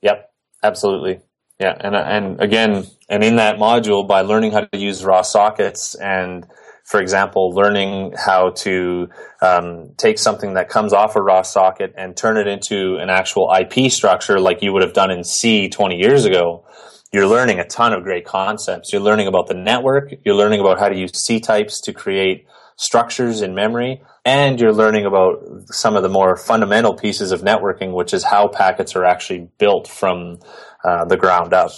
[0.04, 0.30] Yep,
[0.62, 1.22] absolutely.
[1.60, 5.96] Yeah, and and again, and in that module, by learning how to use raw sockets
[5.96, 6.46] and
[6.84, 9.08] for example, learning how to
[9.42, 13.50] um, take something that comes off a raw socket and turn it into an actual
[13.58, 16.66] IP structure like you would have done in C 20 years ago,
[17.14, 18.92] you're learning a ton of great concepts.
[18.92, 22.48] You're learning about the network, you're learning about how to use C types to create
[22.76, 27.94] structures in memory, and you're learning about some of the more fundamental pieces of networking,
[27.94, 30.40] which is how packets are actually built from
[30.84, 31.72] uh, the ground up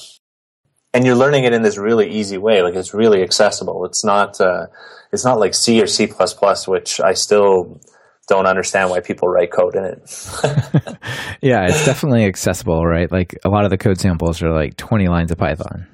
[0.95, 2.61] and you're learning it in this really easy way.
[2.61, 3.85] Like it's really accessible.
[3.85, 4.67] It's not uh,
[5.11, 7.81] it's not like C or C plus plus, which I still
[8.29, 9.99] don't understand why people write code in it.
[11.41, 13.11] yeah, it's definitely accessible, right?
[13.11, 15.85] Like a lot of the code samples are like 20 lines of Python.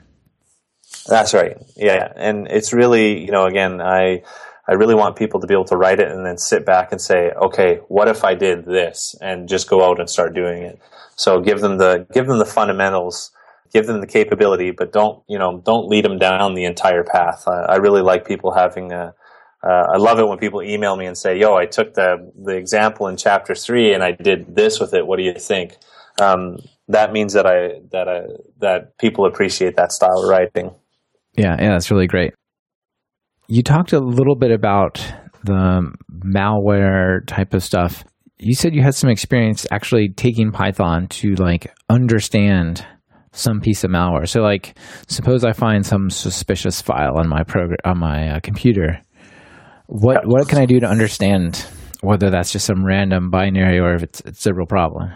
[1.08, 1.58] That's right.
[1.76, 4.22] Yeah, and it's really you know again I.
[4.68, 7.02] I really want people to be able to write it and then sit back and
[7.02, 10.80] say, okay, what if I did this and just go out and start doing it.
[11.18, 13.32] So give them the give them the fundamentals
[13.72, 17.44] give them the capability, but don't you know don't lead them down the entire path.
[17.48, 19.14] I, I really like people having a.
[19.64, 22.56] Uh, I love it when people email me and say, "Yo, I took the the
[22.56, 25.06] example in chapter three and I did this with it.
[25.06, 25.78] What do you think?"
[26.20, 26.58] Um,
[26.88, 28.22] that means that I that I
[28.60, 30.72] that people appreciate that style of writing.
[31.38, 32.34] Yeah, yeah, that's really great.
[33.48, 35.06] You talked a little bit about
[35.44, 35.92] the
[36.24, 38.04] malware type of stuff.
[38.38, 42.86] You said you had some experience actually taking Python to like understand
[43.32, 44.28] some piece of malware.
[44.28, 44.76] So, like,
[45.08, 49.02] suppose I find some suspicious file on my program on my uh, computer.
[49.88, 51.66] What what can I do to understand
[52.02, 55.12] whether that's just some random binary or if it's it's a real problem?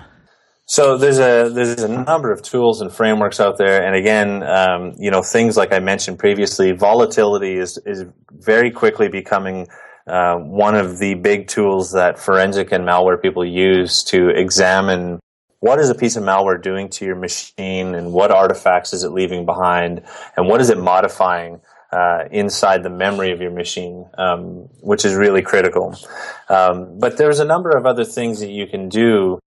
[0.67, 4.93] So there's a there's a number of tools and frameworks out there, and again, um,
[4.97, 9.67] you know, things like I mentioned previously, volatility is is very quickly becoming
[10.07, 15.19] uh, one of the big tools that forensic and malware people use to examine
[15.65, 19.09] what is a piece of malware doing to your machine and what artifacts is it
[19.09, 20.03] leaving behind
[20.37, 21.59] and what is it modifying
[21.91, 25.95] uh, inside the memory of your machine, um, which is really critical.
[26.49, 29.39] Um, but there's a number of other things that you can do.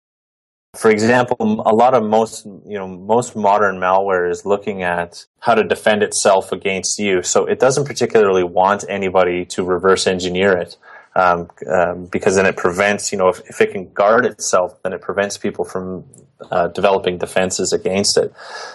[0.73, 5.53] For example, a lot of most, you know, most modern malware is looking at how
[5.53, 7.21] to defend itself against you.
[7.21, 10.77] So it doesn't particularly want anybody to reverse engineer it
[11.17, 14.93] um, um, because then it prevents, you know, if, if, it can guard itself, then
[14.93, 16.05] it prevents people from
[16.51, 18.31] uh, developing defenses against it.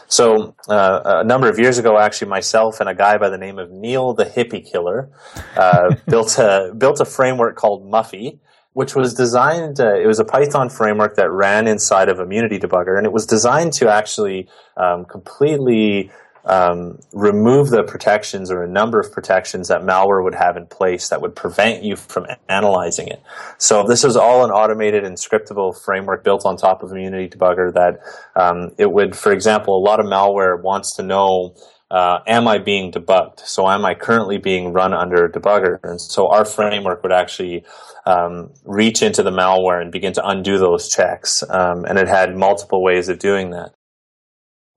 [0.09, 3.61] So uh, a number of years ago, actually, myself and a guy by the name
[3.61, 5.09] of Neil the Hippie Killer
[5.57, 8.41] uh, built a built a framework called Muffy.
[8.75, 12.97] Which was designed, uh, it was a Python framework that ran inside of Immunity Debugger,
[12.97, 16.11] and it was designed to actually um, completely
[16.45, 21.09] um, remove the protections or a number of protections that malware would have in place
[21.09, 23.23] that would prevent you from analyzing it.
[23.59, 27.73] So this is all an automated and scriptable framework built on top of Immunity Debugger
[27.75, 28.01] that
[28.35, 31.55] um, it would, for example, a lot of malware wants to know
[31.93, 33.41] uh, am I being debugged?
[33.41, 35.79] So am I currently being run under a debugger?
[35.83, 37.67] And so our framework would actually
[38.07, 41.43] um, reach into the malware and begin to undo those checks.
[41.51, 43.75] Um, and it had multiple ways of doing that.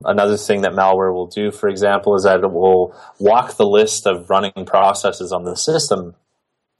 [0.04, 4.06] Another thing that malware will do, for example, is that it will walk the list
[4.06, 6.14] of running processes on the system,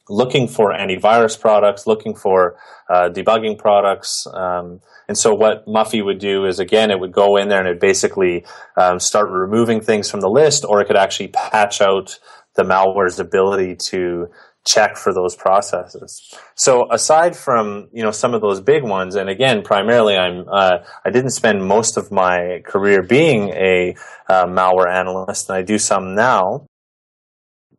[0.09, 2.57] looking for antivirus products, looking for
[2.91, 4.27] uh, debugging products.
[4.33, 7.69] Um, and so what Muffy would do is, again, it would go in there and
[7.69, 8.45] it basically
[8.77, 12.19] um, start removing things from the list, or it could actually patch out
[12.55, 14.29] the malware's ability to
[14.67, 16.35] check for those processes.
[16.55, 20.79] So aside from you know some of those big ones, and again, primarily I'm uh,
[21.05, 23.95] I didn't spend most of my career being a
[24.29, 26.67] uh, malware analyst, and I do some now.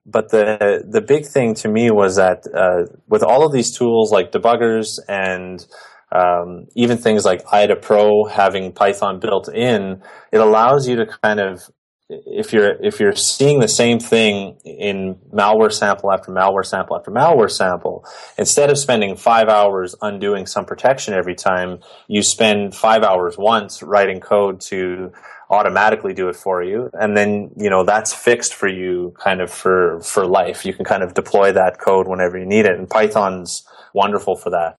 [0.06, 4.12] But the the big thing to me was that uh, with all of these tools
[4.12, 5.66] like debuggers and
[6.12, 11.42] um, even things like IDA Pro having Python built in, it allows you to kind
[11.42, 11.70] of
[12.10, 17.12] if you're if you're seeing the same thing in malware sample after malware sample after
[17.12, 18.06] malware sample,
[18.38, 23.84] instead of spending five hours undoing some protection every time, you spend five hours once
[23.84, 25.12] writing code to
[25.50, 29.52] automatically do it for you, and then you know that's fixed for you kind of
[29.52, 30.66] for for life.
[30.66, 34.50] You can kind of deploy that code whenever you need it, and Python's wonderful for
[34.52, 34.78] that.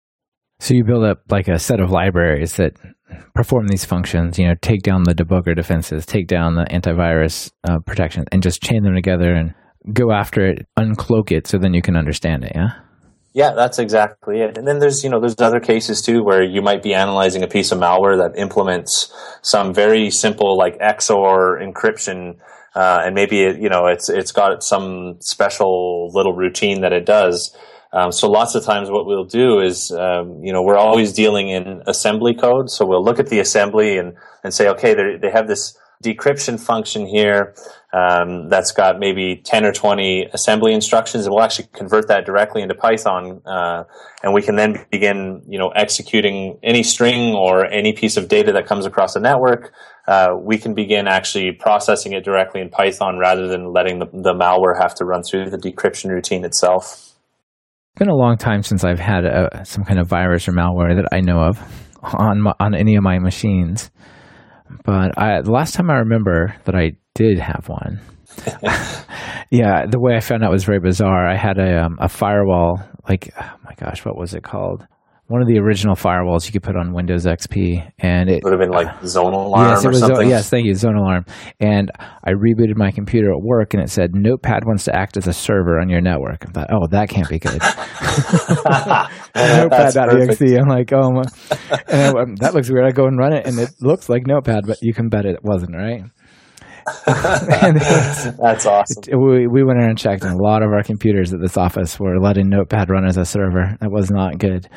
[0.61, 2.73] So you build up like a set of libraries that
[3.35, 7.79] perform these functions, you know, take down the debugger defenses, take down the antivirus uh,
[7.87, 9.55] protection, and just chain them together and
[9.93, 12.53] go after it, uncloak it, so then you can understand it.
[12.55, 12.71] Yeah.
[13.35, 14.59] Yeah, that's exactly it.
[14.59, 17.47] And then there's you know there's other cases too where you might be analyzing a
[17.47, 22.41] piece of malware that implements some very simple like XOR encryption,
[22.75, 27.07] uh, and maybe it, you know it's it's got some special little routine that it
[27.07, 27.57] does.
[27.93, 31.49] Um, so lots of times what we'll do is, um, you know, we're always dealing
[31.49, 32.71] in assembly code.
[32.71, 37.07] So we'll look at the assembly and, and say, okay, they have this decryption function
[37.07, 37.55] here
[37.93, 42.63] um, that's got maybe 10 or 20 assembly instructions and we'll actually convert that directly
[42.63, 43.83] into python uh,
[44.23, 48.53] and we can then begin you know executing any string or any piece of data
[48.53, 49.73] that comes across the network
[50.07, 54.35] uh, we can begin actually processing it directly in python rather than letting the, the
[54.35, 57.08] malware have to run through the decryption routine itself it's
[57.99, 61.09] been a long time since I've had a, some kind of virus or malware that
[61.13, 61.61] I know of
[62.03, 63.91] on my, on any of my machines.
[64.85, 68.01] But I, the last time I remember that I did have one,
[69.51, 71.27] yeah, the way I found out was very bizarre.
[71.27, 74.87] I had a um, a firewall, like oh my gosh, what was it called?
[75.29, 78.61] One of the original firewalls you could put on Windows XP, and it would have
[78.61, 80.29] been like Zone Alarm yes, it was, something.
[80.29, 81.27] Yes, thank you, Zone Alarm.
[81.61, 81.91] And
[82.25, 85.35] I rebooted my computer at work, and it said Notepad wants to act as a
[85.35, 86.47] server on your network.
[86.49, 87.61] I thought, oh, that can't be good.
[89.37, 90.57] Notepad.exe.
[90.59, 91.23] I'm like, oh, my.
[91.89, 92.87] and I, um, that looks weird.
[92.87, 95.41] I go and run it, and it looks like Notepad, but you can bet it
[95.43, 96.05] wasn't right.
[97.07, 99.03] That's awesome.
[99.09, 101.99] We, we went in and checked, and a lot of our computers at this office
[101.99, 103.77] were letting Notepad run as a server.
[103.81, 104.69] That was not good.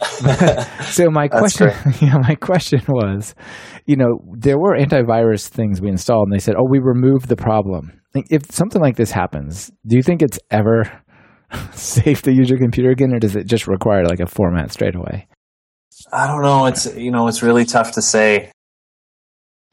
[0.84, 3.34] so my question, yeah, my question was,
[3.86, 7.36] you know, there were antivirus things we installed, and they said, "Oh, we removed the
[7.36, 10.84] problem." If something like this happens, do you think it's ever
[11.72, 14.94] safe to use your computer again, or does it just require like a format straight
[14.94, 15.26] away?
[16.12, 16.66] I don't know.
[16.66, 18.50] It's you know, it's really tough to say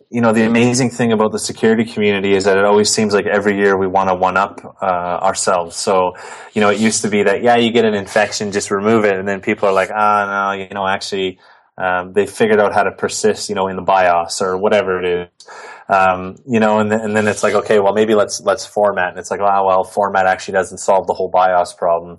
[0.10, 3.26] you know, the amazing thing about the security community is that it always seems like
[3.26, 5.76] every year we want to one up uh, ourselves.
[5.76, 6.13] So,
[6.54, 9.17] you know, it used to be that yeah, you get an infection, just remove it,
[9.17, 11.39] and then people are like, ah, no, you know, actually,
[11.78, 15.06] um, they figured out how to persist, you know, in the BIOS or whatever it
[15.06, 15.48] is.
[15.89, 19.10] Um, you know, and then, and then it's like, okay, well, maybe let's let's format,
[19.10, 22.17] and it's like, oh, well, format actually doesn't solve the whole BIOS problem.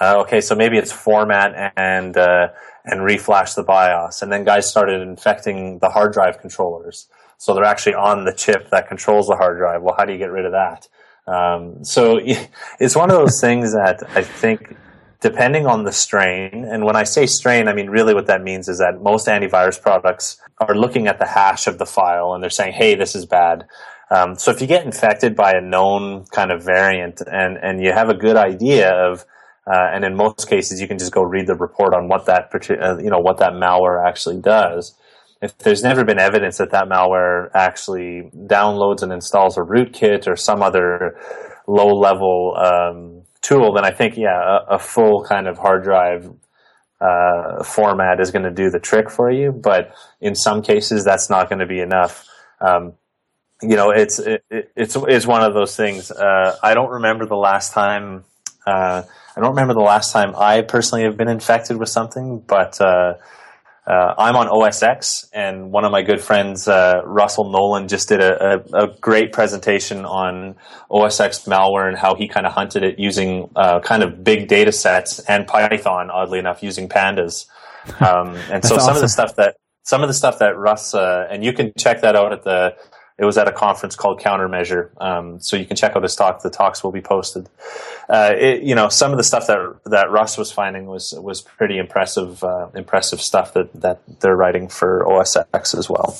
[0.00, 2.48] Uh, okay, so maybe it's format and uh,
[2.84, 7.08] and reflash the BIOS, and then guys started infecting the hard drive controllers.
[7.40, 9.80] So they're actually on the chip that controls the hard drive.
[9.80, 10.86] Well, how do you get rid of that?
[11.26, 12.20] Um, so
[12.80, 14.76] it's one of those things that I think,
[15.20, 18.68] depending on the strain, and when I say strain, I mean really what that means
[18.68, 22.50] is that most antivirus products are looking at the hash of the file and they're
[22.50, 23.66] saying, hey, this is bad.
[24.10, 27.92] Um, so if you get infected by a known kind of variant and, and you
[27.94, 29.24] have a good idea of
[29.66, 32.50] uh, and in most cases, you can just go read the report on what that
[32.54, 34.94] uh, you know what that malware actually does
[35.42, 40.36] if there's never been evidence that that malware actually downloads and installs a rootkit or
[40.36, 41.18] some other
[41.66, 46.30] low level um, tool, then I think, yeah, a, a, full kind of hard drive
[47.00, 49.50] uh, format is going to do the trick for you.
[49.50, 52.26] But in some cases, that's not going to be enough.
[52.60, 52.94] Um,
[53.62, 56.10] you know, it's it, it's it's one of those things.
[56.10, 58.24] Uh, I don't remember the last time.
[58.66, 59.02] Uh,
[59.36, 62.80] I don't remember the last time I personally have been infected with something, but
[63.86, 68.20] uh, I'm on OSX, and one of my good friends, uh, Russell Nolan, just did
[68.20, 70.56] a, a, a, great presentation on
[70.90, 74.70] OSX malware and how he kind of hunted it using uh, kind of big data
[74.70, 77.46] sets and Python, oddly enough, using pandas.
[78.00, 81.26] Um, and so some of the stuff that some of the stuff that Russ uh,
[81.30, 82.76] and you can check that out at the
[83.20, 84.90] it was at a conference called Countermeasure.
[84.98, 86.42] Um, so you can check out his talk.
[86.42, 87.50] The talks will be posted.
[88.08, 91.42] Uh, it, you know, some of the stuff that that Russ was finding was was
[91.42, 92.42] pretty impressive.
[92.42, 96.16] Uh, impressive stuff that that they're writing for OS X as well.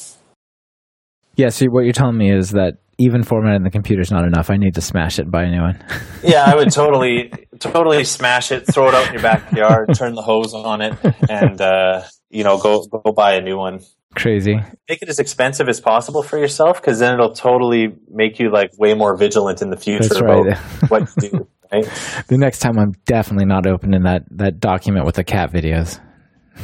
[1.37, 1.49] Yeah.
[1.49, 4.51] So what you're telling me is that even formatting the computer is not enough.
[4.51, 5.83] I need to smash it and buy a new one.
[6.23, 10.23] yeah, I would totally, totally smash it, throw it out in your backyard, turn the
[10.23, 10.99] hose on it,
[11.31, 13.81] and uh, you know, go go buy a new one.
[14.17, 14.57] Crazy.
[14.89, 18.73] Make it as expensive as possible for yourself, because then it'll totally make you like
[18.77, 20.57] way more vigilant in the future That's about
[20.89, 21.49] what you do.
[21.73, 21.87] Right?
[22.27, 26.01] The next time, I'm definitely not opening that that document with the cat videos.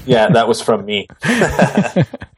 [0.05, 1.07] Yeah, that was from me.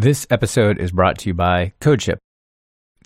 [0.00, 2.18] This episode is brought to you by CodeShip.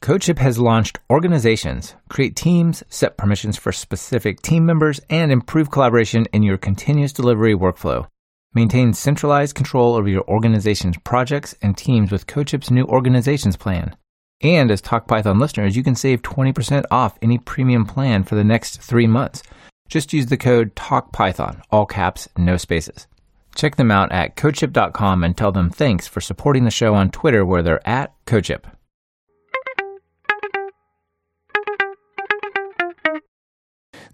[0.02, 6.26] CodeShip has launched organizations, create teams, set permissions for specific team members, and improve collaboration
[6.34, 8.06] in your continuous delivery workflow.
[8.52, 13.96] Maintain centralized control over your organization's projects and teams with CodeShip's new organizations plan.
[14.42, 18.82] And as TalkPython listeners, you can save 20% off any premium plan for the next
[18.82, 19.42] three months.
[19.88, 23.06] Just use the code TalkPython, all caps, no spaces.
[23.54, 27.44] Check them out at CodeShip.com and tell them thanks for supporting the show on Twitter
[27.44, 28.64] where they're at CodeShip.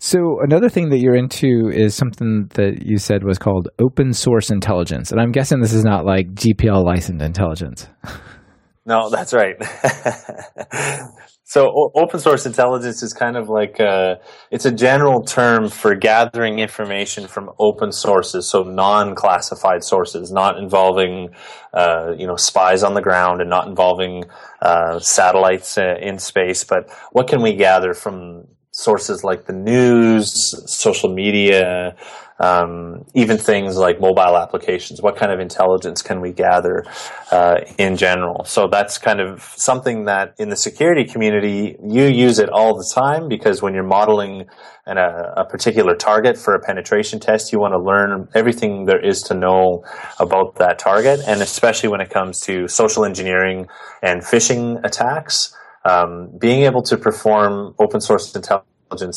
[0.01, 4.49] So another thing that you're into is something that you said was called open source
[4.51, 7.89] intelligence, and I'm guessing this is not like GPL licensed intelligence.
[8.89, 9.55] No, that's right.
[11.45, 14.17] so o- open source intelligence is kind of like a,
[14.51, 21.29] it's a general term for gathering information from open sources, so non-classified sources, not involving
[21.75, 24.25] uh, you know spies on the ground and not involving
[24.63, 26.65] uh, satellites uh, in space.
[26.65, 30.33] But what can we gather from sources like the news,
[30.67, 31.95] social media,
[32.41, 35.03] um, even things like mobile applications.
[35.03, 36.85] What kind of intelligence can we gather
[37.33, 38.45] uh, in general?
[38.45, 42.89] So that's kind of something that in the security community you use it all the
[42.95, 44.47] time because when you're modeling
[44.87, 49.05] an, a, a particular target for a penetration test, you want to learn everything there
[49.05, 49.85] is to know
[50.19, 53.67] about that target, and especially when it comes to social engineering
[54.03, 55.55] and phishing attacks.
[55.85, 58.69] Um, being able to perform open source intelligence,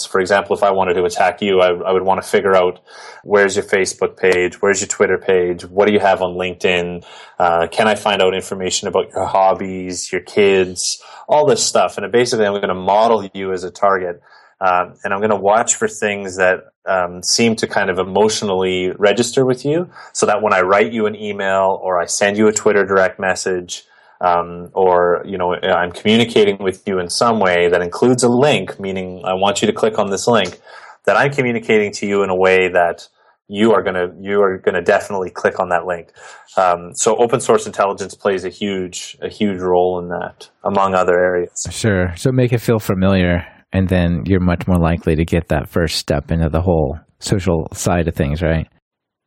[0.09, 2.79] for example, if I wanted to attack you, I, I, would want to figure out
[3.23, 7.05] where's your Facebook page, where's your Twitter page, what do you have on LinkedIn,
[7.39, 11.97] uh, can I find out information about your hobbies, your kids, all this stuff.
[11.97, 14.21] And basically, I'm going to model you as a target.
[14.59, 18.91] Um, and I'm going to watch for things that um, seem to kind of emotionally
[18.91, 22.47] register with you so that when I write you an email or I send you
[22.47, 23.85] a Twitter direct message,
[24.21, 28.79] um, or you know I'm communicating with you in some way that includes a link,
[28.79, 30.59] meaning I want you to click on this link,
[31.05, 33.07] that I'm communicating to you in a way that
[33.47, 36.11] you are gonna you are gonna definitely click on that link.
[36.55, 41.17] Um, so open source intelligence plays a huge a huge role in that, among other
[41.19, 41.51] areas.
[41.69, 42.15] Sure.
[42.15, 45.97] So make it feel familiar, and then you're much more likely to get that first
[45.97, 48.67] step into the whole social side of things, right?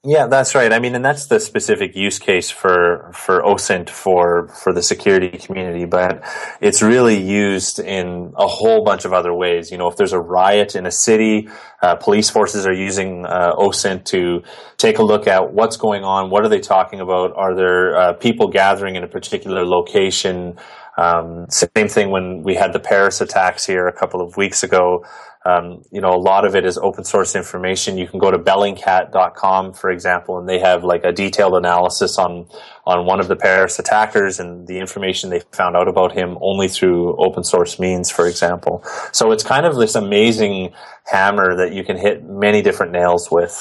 [0.07, 0.71] Yeah, that's right.
[0.71, 5.39] I mean, and that's the specific use case for for OSINT for for the security
[5.39, 6.23] community, but
[6.61, 9.71] it's really used in a whole bunch of other ways.
[9.71, 11.49] You know, if there's a riot in a city,
[11.81, 14.43] uh, police forces are using uh, OSINT to
[14.77, 16.29] take a look at what's going on.
[16.29, 17.35] What are they talking about?
[17.35, 20.59] Are there uh, people gathering in a particular location?
[20.97, 25.05] Um, same thing when we had the Paris attacks here a couple of weeks ago.
[25.47, 27.99] Um, you know, a lot of it is open source information.
[27.99, 32.47] You can go to Bellingcat.com, for example, and they have like a detailed analysis on
[32.87, 36.69] on one of the Paris attackers and the information they found out about him only
[36.69, 38.83] through open source means, for example.
[39.13, 40.73] So it's kind of this amazing
[41.05, 43.53] hammer that you can hit many different nails with.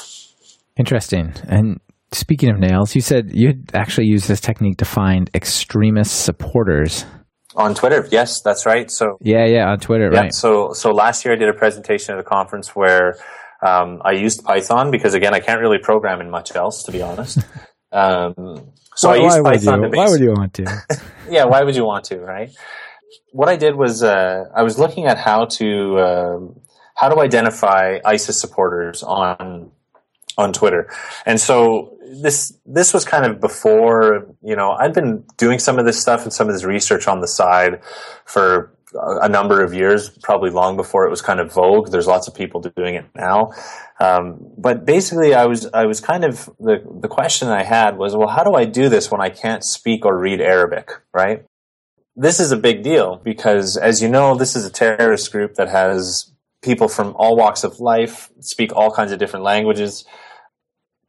[0.77, 1.33] Interesting.
[1.47, 1.79] And
[2.13, 7.05] speaking of nails, you said you'd actually use this technique to find extremist supporters.
[7.55, 8.89] On Twitter, yes, that's right.
[8.89, 10.33] So yeah, yeah, on Twitter, yeah, right?
[10.33, 13.17] So so last year I did a presentation at a conference where
[13.61, 17.01] um, I used Python because again I can't really program in much else to be
[17.01, 17.39] honest.
[17.93, 19.81] Um, so why, I used why Python.
[19.81, 20.83] Would you, to why would you want to?
[21.29, 22.49] yeah, why would you want to, right?
[23.31, 26.59] What I did was uh, I was looking at how to um,
[26.95, 29.71] how to identify ISIS supporters on
[30.37, 30.89] on Twitter,
[31.25, 35.85] and so this this was kind of before you know I'd been doing some of
[35.85, 37.81] this stuff and some of this research on the side
[38.25, 41.89] for a number of years, probably long before it was kind of vogue.
[41.89, 43.51] There's lots of people doing it now,
[43.99, 48.15] um, but basically, I was I was kind of the the question I had was,
[48.15, 51.45] well, how do I do this when I can't speak or read Arabic, right?
[52.15, 55.69] This is a big deal because, as you know, this is a terrorist group that
[55.69, 56.31] has
[56.61, 60.05] people from all walks of life, speak all kinds of different languages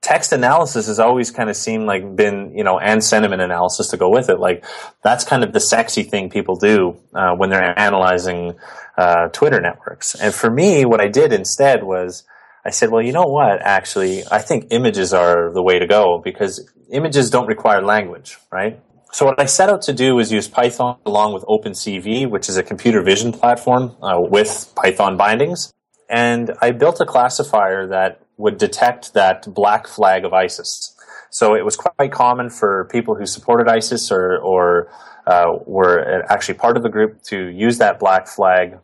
[0.04, 3.96] text analysis has always kind of seemed like been, you know, and sentiment analysis to
[3.96, 4.38] go with it.
[4.38, 4.62] Like
[5.02, 8.54] that's kind of the sexy thing people do uh, when they're analyzing
[8.98, 10.14] uh, Twitter networks.
[10.14, 12.24] And for me, what I did instead was
[12.66, 13.62] I said, well, you know what?
[13.62, 18.78] Actually, I think images are the way to go because images don't require language, right?
[19.12, 22.56] So what I set out to do was use Python along with OpenCV, which is
[22.56, 25.73] a computer vision platform uh, with Python bindings.
[26.08, 30.94] And I built a classifier that would detect that black flag of ISIS.
[31.30, 34.88] So it was quite common for people who supported ISIS or, or
[35.26, 38.78] uh, were actually part of the group to use that black flag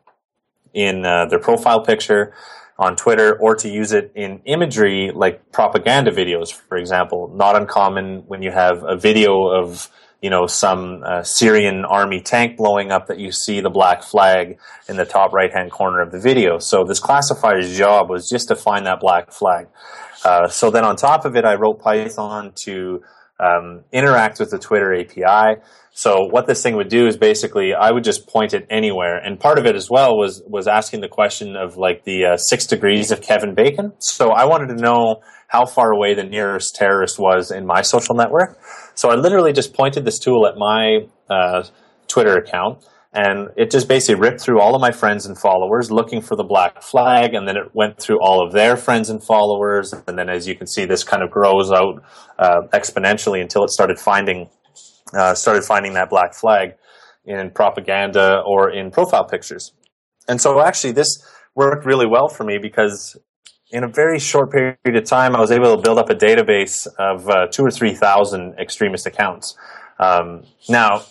[0.73, 2.33] in uh, their profile picture
[2.79, 7.31] on Twitter or to use it in imagery like propaganda videos, for example.
[7.35, 9.89] Not uncommon when you have a video of
[10.23, 14.59] you know, some uh, Syrian army tank blowing up that you see the black flag
[14.89, 16.59] in the top right hand corner of the video.
[16.59, 19.69] So this classifier's job was just to find that black flag.
[20.25, 23.03] Uh, so then on top of it, I wrote Python to
[23.39, 25.61] um, interact with the Twitter API.
[25.93, 29.41] So what this thing would do is basically I would just point it anywhere, and
[29.41, 32.67] part of it as well was was asking the question of like the uh, six
[32.67, 33.93] degrees of Kevin Bacon.
[33.99, 38.15] So I wanted to know how far away the nearest terrorist was in my social
[38.15, 38.57] network.
[39.01, 41.65] So I literally just pointed this tool at my uh,
[42.07, 42.85] Twitter account,
[43.15, 46.45] and it just basically ripped through all of my friends and followers looking for the
[46.45, 50.29] black flag, and then it went through all of their friends and followers, and then
[50.29, 52.03] as you can see, this kind of grows out
[52.39, 54.51] uh, exponentially until it started finding
[55.15, 56.75] uh, started finding that black flag
[57.25, 59.73] in propaganda or in profile pictures.
[60.29, 63.17] And so actually, this worked really well for me because
[63.73, 66.87] in a very short period of time, I was able to build up a database
[66.99, 69.57] of uh, two or three thousand extremist accounts.
[69.99, 71.03] Um, now,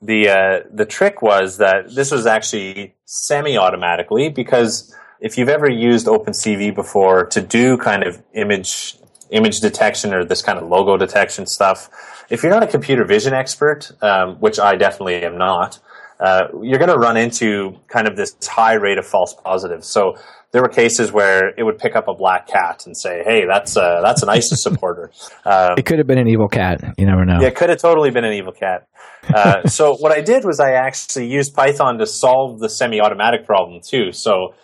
[0.00, 6.06] the uh, the trick was that this was actually semi-automatically because if you've ever used
[6.06, 8.96] OpenCV before to do kind of image
[9.30, 11.90] image detection or this kind of logo detection stuff,
[12.30, 15.80] if you're not a computer vision expert, um, which I definitely am not,
[16.20, 19.86] uh, you're going to run into kind of this high rate of false positives.
[19.86, 20.16] So
[20.52, 23.76] there were cases where it would pick up a black cat and say, "Hey, that's
[23.76, 25.10] uh, that's an ISIS supporter."
[25.44, 26.82] Um, it could have been an evil cat.
[26.98, 27.40] You never know.
[27.40, 28.86] Yeah, it could have totally been an evil cat.
[29.28, 33.80] Uh, so what I did was I actually used Python to solve the semi-automatic problem
[33.82, 34.12] too.
[34.12, 34.54] So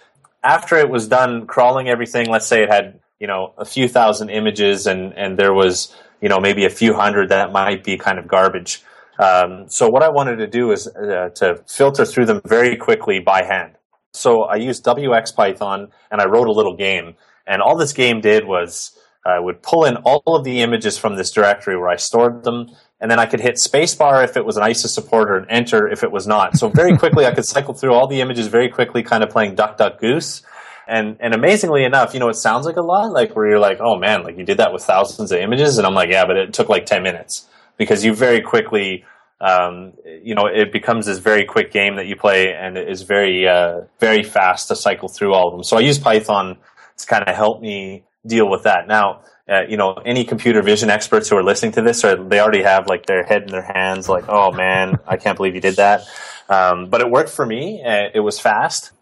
[0.43, 4.30] after it was done crawling everything, let's say it had you know a few thousand
[4.30, 8.18] images and and there was you know maybe a few hundred that might be kind
[8.18, 8.83] of garbage.
[9.18, 13.20] Um, so what I wanted to do is uh, to filter through them very quickly
[13.20, 13.76] by hand.
[14.14, 17.14] So I used WXPython and I wrote a little game.
[17.46, 21.16] And all this game did was I would pull in all of the images from
[21.16, 22.66] this directory where I stored them,
[23.00, 26.02] and then I could hit spacebar if it was an ISIS supporter and enter if
[26.02, 26.56] it was not.
[26.56, 29.54] So very quickly I could cycle through all the images very quickly, kind of playing
[29.54, 30.42] duck duck goose.
[30.88, 33.78] And and amazingly enough, you know, it sounds like a lot, like where you're like,
[33.80, 36.36] oh man, like you did that with thousands of images, and I'm like, yeah, but
[36.36, 37.48] it took like ten minutes
[37.78, 39.04] because you very quickly
[39.43, 43.03] um, you know, it becomes this very quick game that you play, and it is
[43.03, 45.64] very, uh, very fast to cycle through all of them.
[45.64, 46.57] So I use Python
[46.97, 48.86] to kind of help me deal with that.
[48.86, 52.38] Now, uh, you know, any computer vision experts who are listening to this, or they
[52.38, 55.61] already have like their head in their hands, like, "Oh man, I can't believe you
[55.61, 56.03] did that."
[56.49, 57.82] Um, but it worked for me.
[57.82, 58.93] Uh, it was fast,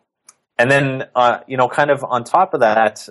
[0.58, 3.06] and then, uh, you know, kind of on top of that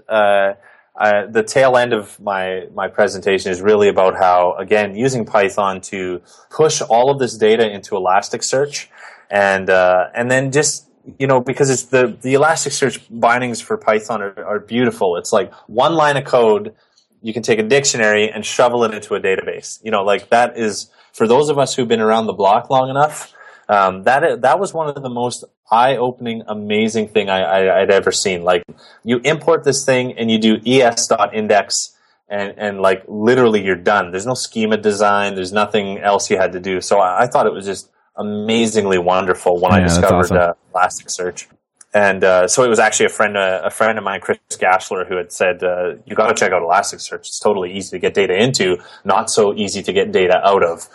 [1.00, 5.80] uh, the tail end of my my presentation is really about how again using Python
[5.80, 8.88] to push all of this data into Elasticsearch,
[9.32, 14.22] and uh, and then just you know because it's the the Elasticsearch bindings for Python
[14.22, 15.16] are, are beautiful.
[15.16, 16.76] It's like one line of code.
[17.22, 19.80] You can take a dictionary and shovel it into a database.
[19.82, 22.90] You know, like that is for those of us who've been around the block long
[22.90, 23.34] enough.
[23.70, 28.12] Um, that that was one of the most eye-opening, amazing thing I, I, would ever
[28.12, 28.44] seen.
[28.44, 28.64] Like
[29.04, 31.96] you import this thing and you do es.index
[32.28, 34.10] and, and like literally you're done.
[34.10, 35.36] There's no schema design.
[35.36, 36.82] There's nothing else you had to do.
[36.82, 40.38] So I, I thought it was just amazingly wonderful when yeah, I discovered awesome.
[40.38, 41.46] uh, Elasticsearch.
[41.94, 45.08] And uh, so it was actually a friend, uh, a friend of mine, Chris Gashler,
[45.08, 47.20] who had said, uh, "You got to check out Elasticsearch.
[47.20, 50.88] It's totally easy to get data into, not so easy to get data out of,"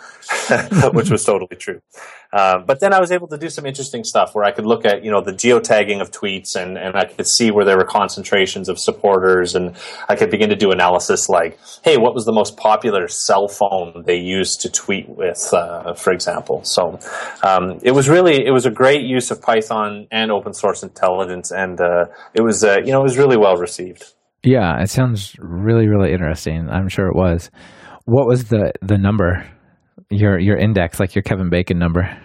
[0.93, 1.81] which was totally true.
[2.35, 4.85] Um, but then I was able to do some interesting stuff where I could look
[4.85, 7.85] at, you know, the geotagging of tweets and, and I could see where there were
[7.85, 9.73] concentrations of supporters and
[10.09, 14.03] I could begin to do analysis like, hey, what was the most popular cell phone
[14.05, 16.61] they used to tweet with, uh, for example.
[16.65, 16.99] So
[17.41, 21.51] um, it was really, it was a great use of Python and open source intelligence
[21.51, 24.13] and uh, it was, uh, you know, it was really well received.
[24.43, 26.69] Yeah, it sounds really, really interesting.
[26.69, 27.49] I'm sure it was.
[28.05, 29.45] What was the, the number
[30.11, 32.15] your your index, like your Kevin Bacon number?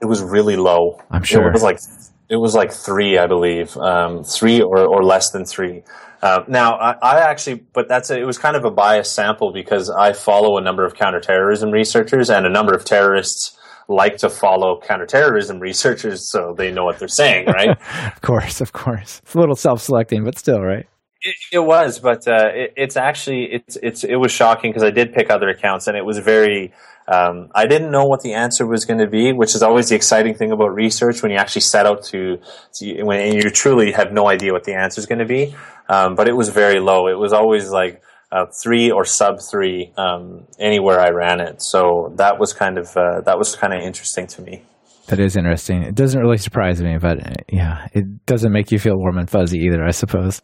[0.00, 1.00] it was really low.
[1.10, 1.80] I'm sure it was like
[2.28, 5.82] it was like three, I believe, um, three or, or less than three.
[6.20, 9.52] Uh, now, I, I, actually, but that's a, it was kind of a biased sample
[9.52, 13.57] because I follow a number of counterterrorism researchers and a number of terrorists
[13.88, 17.70] like to follow counterterrorism researchers so they know what they're saying, right?
[17.70, 19.20] of course, of course.
[19.24, 20.86] It's a little self-selecting, but still, right?
[21.22, 24.90] It, it was, but uh, it, it's actually it's it's it was shocking because I
[24.90, 26.72] did pick other accounts and it was very.
[27.10, 29.96] Um, I didn't know what the answer was going to be, which is always the
[29.96, 32.36] exciting thing about research when you actually set out to,
[32.74, 35.56] to when you truly have no idea what the answer is going to be.
[35.88, 37.08] Um, but it was very low.
[37.08, 41.62] It was always like uh, three or sub three um, anywhere I ran it.
[41.62, 44.62] So that was kind of uh, that was kind of interesting to me.
[45.08, 45.82] That is interesting.
[45.82, 49.28] It doesn't really surprise me, but uh, yeah, it doesn't make you feel warm and
[49.28, 50.42] fuzzy either, I suppose.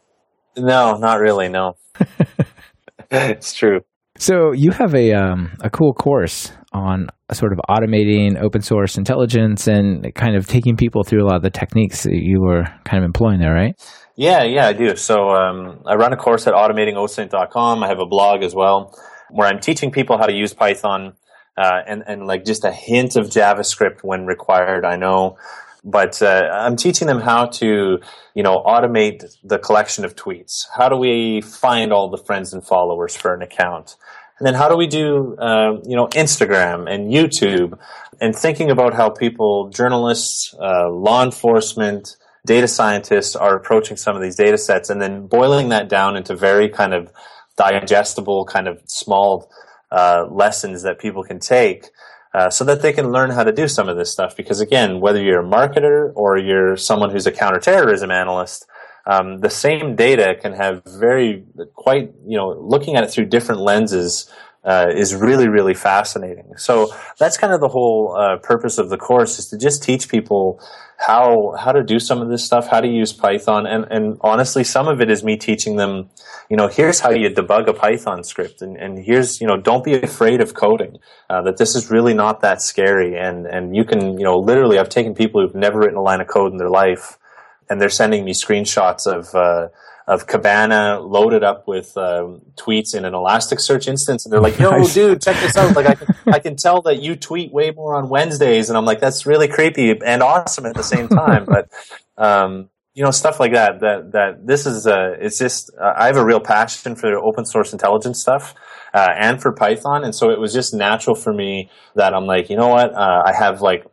[0.57, 1.49] No, not really.
[1.49, 1.75] No,
[3.11, 3.81] it's true.
[4.17, 9.67] So you have a um, a cool course on sort of automating open source intelligence
[9.67, 13.03] and kind of taking people through a lot of the techniques that you were kind
[13.03, 13.75] of employing there, right?
[14.17, 14.95] Yeah, yeah, I do.
[14.97, 17.83] So um, I run a course at automatingosint.com.
[17.83, 18.97] I have a blog as well
[19.31, 21.15] where I'm teaching people how to use Python
[21.57, 24.85] uh, and and like just a hint of JavaScript when required.
[24.85, 25.37] I know,
[25.83, 27.99] but uh, I'm teaching them how to
[28.35, 30.67] you know automate the collection of tweets.
[30.77, 33.97] How do we find all the friends and followers for an account?
[34.39, 37.79] And then how do we do, uh, you know, Instagram and YouTube
[38.21, 42.17] and thinking about how people, journalists, uh, law enforcement,
[42.47, 46.37] data scientists are approaching some of these data sets and then boiling that down into
[46.37, 47.11] very kind of
[47.57, 49.51] digestible, kind of small
[49.91, 51.87] uh, lessons that people can take
[52.35, 54.37] uh, so that they can learn how to do some of this stuff.
[54.37, 58.67] Because again, whether you're a marketer or you're someone who's a counterterrorism analyst,
[59.07, 63.61] um, the same data can have very quite you know looking at it through different
[63.61, 64.31] lenses
[64.65, 66.57] uh, is really really fascinating.
[66.57, 70.09] So that's kind of the whole uh, purpose of the course is to just teach
[70.09, 70.61] people
[70.97, 74.65] how how to do some of this stuff, how to use Python, and and honestly,
[74.65, 76.09] some of it is me teaching them,
[76.49, 79.85] you know, here's how you debug a Python script, and and here's you know, don't
[79.85, 80.99] be afraid of coding.
[81.29, 84.79] Uh, that this is really not that scary, and and you can you know literally,
[84.79, 87.19] I've taken people who've never written a line of code in their life,
[87.69, 89.69] and they're sending me screenshots of uh,
[90.07, 94.85] of Kibana loaded up with um, tweets in an Elasticsearch instance, and they're like, "Yo,
[94.87, 95.75] dude, check this out!
[95.75, 98.85] Like, I can, I can tell that you tweet way more on Wednesdays," and I'm
[98.85, 101.71] like, "That's really creepy and awesome at the same time." but
[102.19, 103.81] um, you know, stuff like that.
[103.81, 107.47] That that this is uh, it's just uh, I have a real passion for open
[107.47, 108.55] source intelligence stuff.
[108.93, 112.49] Uh, and for Python, and so it was just natural for me that I'm like,
[112.49, 113.85] you know what, uh, I have like,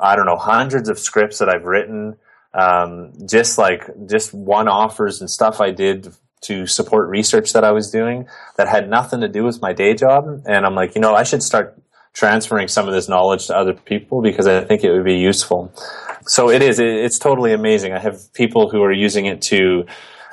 [0.00, 2.16] I don't know, hundreds of scripts that I've written
[2.54, 7.72] um, just like just one offers and stuff I did to support research that I
[7.72, 10.42] was doing that had nothing to do with my day job.
[10.46, 11.76] And I'm like, you know, I should start
[12.12, 15.72] transferring some of this knowledge to other people because I think it would be useful.
[16.26, 16.78] So it is.
[16.78, 17.92] It's totally amazing.
[17.92, 19.84] I have people who are using it to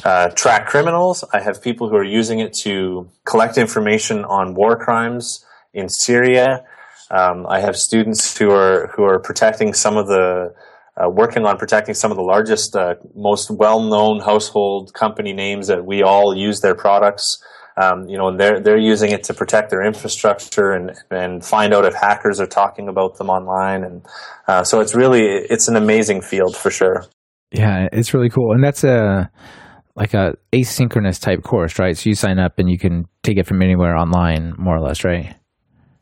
[0.03, 1.24] uh, track criminals.
[1.34, 6.65] I have people who are using it to collect information on war crimes in Syria.
[7.09, 10.53] Um, I have students who are who are protecting some of the
[10.97, 15.85] uh, working on protecting some of the largest, uh, most well-known household company names that
[15.85, 17.41] we all use their products.
[17.81, 21.73] Um, you know, and they're they're using it to protect their infrastructure and and find
[21.73, 24.05] out if hackers are talking about them online, and
[24.47, 27.05] uh, so it's really it's an amazing field for sure.
[27.51, 29.31] Yeah, it's really cool, and that's a
[29.95, 31.97] like a asynchronous type course, right?
[31.97, 35.03] So you sign up and you can take it from anywhere online, more or less,
[35.05, 35.35] right?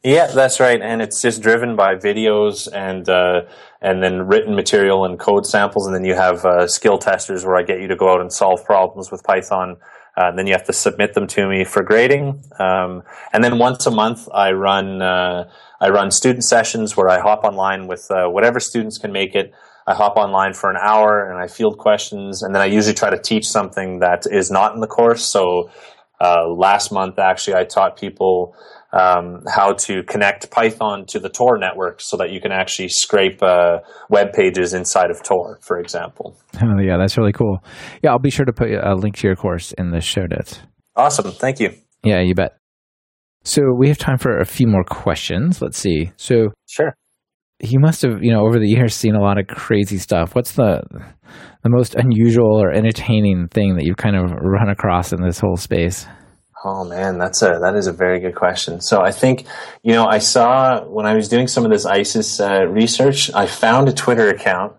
[0.03, 3.41] Yeah, that's right, and it's just driven by videos and uh,
[3.81, 7.57] and then written material and code samples, and then you have uh, skill testers where
[7.57, 9.75] I get you to go out and solve problems with Python.
[10.17, 13.57] Uh, and then you have to submit them to me for grading, um, and then
[13.57, 15.49] once a month I run uh,
[15.81, 19.53] I run student sessions where I hop online with uh, whatever students can make it.
[19.85, 23.09] I hop online for an hour and I field questions, and then I usually try
[23.09, 25.25] to teach something that is not in the course.
[25.25, 25.71] So
[26.21, 28.55] uh, last month, actually, I taught people
[28.91, 33.41] um, how to connect Python to the Tor network so that you can actually scrape
[33.43, 33.79] uh,
[34.09, 36.37] web pages inside of Tor, for example.
[36.61, 37.63] Oh, yeah, that's really cool.
[38.03, 40.59] Yeah, I'll be sure to put a link to your course in the show notes.
[40.95, 41.31] Awesome.
[41.31, 41.71] Thank you.
[42.03, 42.57] Yeah, you bet.
[43.43, 45.61] So we have time for a few more questions.
[45.61, 46.11] Let's see.
[46.17, 46.95] So, sure.
[47.61, 50.35] You must have, you know, over the years seen a lot of crazy stuff.
[50.35, 50.81] What's the
[51.63, 55.57] the most unusual or entertaining thing that you've kind of run across in this whole
[55.57, 56.05] space?
[56.63, 58.81] Oh man, that's a that is a very good question.
[58.81, 59.45] So I think
[59.81, 63.47] you know I saw when I was doing some of this ISIS uh, research, I
[63.47, 64.73] found a Twitter account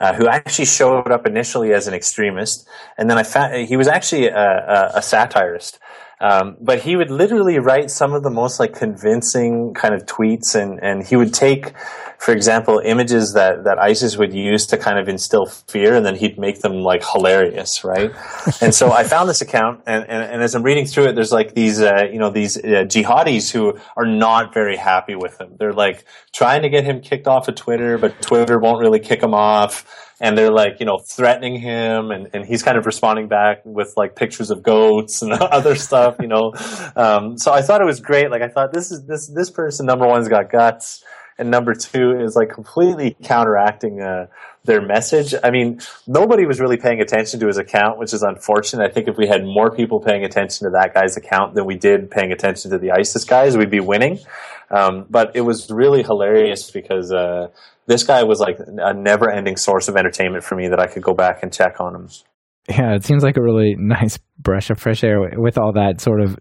[0.00, 3.88] uh, who actually showed up initially as an extremist, and then I found he was
[3.88, 5.78] actually a, a, a satirist.
[6.20, 10.54] Um, but he would literally write some of the most like convincing kind of tweets,
[10.54, 11.72] and and he would take,
[12.24, 16.16] for example, images that that ISIS would use to kind of instill fear, and then
[16.16, 18.12] he'd make them like hilarious, right?
[18.62, 21.32] and so I found this account, and, and, and as I'm reading through it, there's
[21.32, 25.56] like these uh, you know these uh, jihadis who are not very happy with him.
[25.58, 29.22] They're like trying to get him kicked off of Twitter, but Twitter won't really kick
[29.22, 29.84] him off
[30.18, 33.92] and they're like you know threatening him and, and he's kind of responding back with
[33.98, 36.52] like pictures of goats and other stuff you know
[36.94, 39.86] um, so i thought it was great like i thought this is this this person
[39.86, 41.02] number one's got guts
[41.38, 44.26] and number two is like completely counteracting uh,
[44.64, 45.34] their message.
[45.42, 48.84] I mean nobody was really paying attention to his account which is unfortunate.
[48.84, 51.76] I think if we had more people paying attention to that guy's account than we
[51.76, 54.18] did paying attention to the isis guys we'd be winning.
[54.70, 57.48] Um, but it was really hilarious because uh,
[57.86, 61.02] this guy was like a never ending source of entertainment for me that I could
[61.02, 62.08] go back and check on him.
[62.68, 66.20] Yeah, it seems like a really nice brush of fresh air with all that sort
[66.22, 66.38] of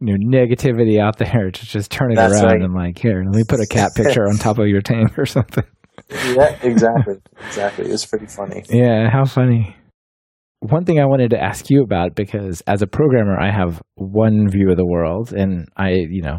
[0.00, 2.62] you know negativity out there to just turn it That's around right.
[2.62, 5.26] and like here, let me put a cat picture on top of your tank or
[5.26, 5.64] something.
[6.10, 7.16] yeah, exactly.
[7.46, 7.86] Exactly.
[7.86, 8.62] It's pretty funny.
[8.68, 9.76] Yeah, how funny.
[10.60, 14.48] One thing I wanted to ask you about because as a programmer I have one
[14.48, 16.38] view of the world and I, you know,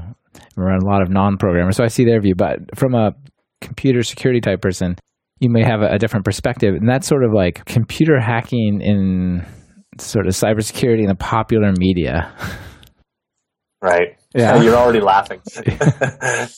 [0.58, 3.12] I'm around a lot of non-programmers so I see their view, but from a
[3.62, 4.96] computer security type person,
[5.40, 6.76] you may have a, a different perspective.
[6.76, 9.46] And that's sort of like computer hacking in
[10.00, 12.34] sort of cybersecurity in the popular media.
[13.86, 14.18] Right.
[14.34, 14.62] Yeah.
[14.64, 15.42] You're already laughing.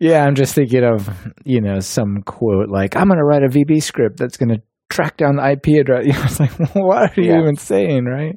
[0.00, 1.08] yeah, I'm just thinking of,
[1.44, 4.60] you know, some quote like, I'm going to write a VB script that's going to
[4.88, 6.06] track down the IP address.
[6.06, 7.40] You know, it's like, what are you yeah.
[7.40, 8.36] even saying, right?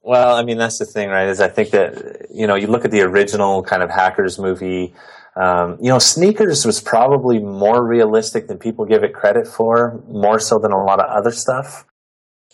[0.00, 1.28] Well, I mean, that's the thing, right?
[1.28, 4.94] Is I think that, you know, you look at the original kind of hackers movie,
[5.34, 10.38] um, you know, sneakers was probably more realistic than people give it credit for, more
[10.38, 11.84] so than a lot of other stuff.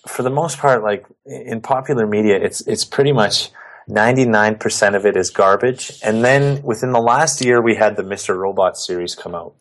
[0.06, 3.50] For the most part, like in popular media, it's it's pretty much
[3.88, 5.92] 99% of it is garbage.
[6.02, 8.36] And then within the last year, we had the Mr.
[8.36, 9.54] Robot series come out,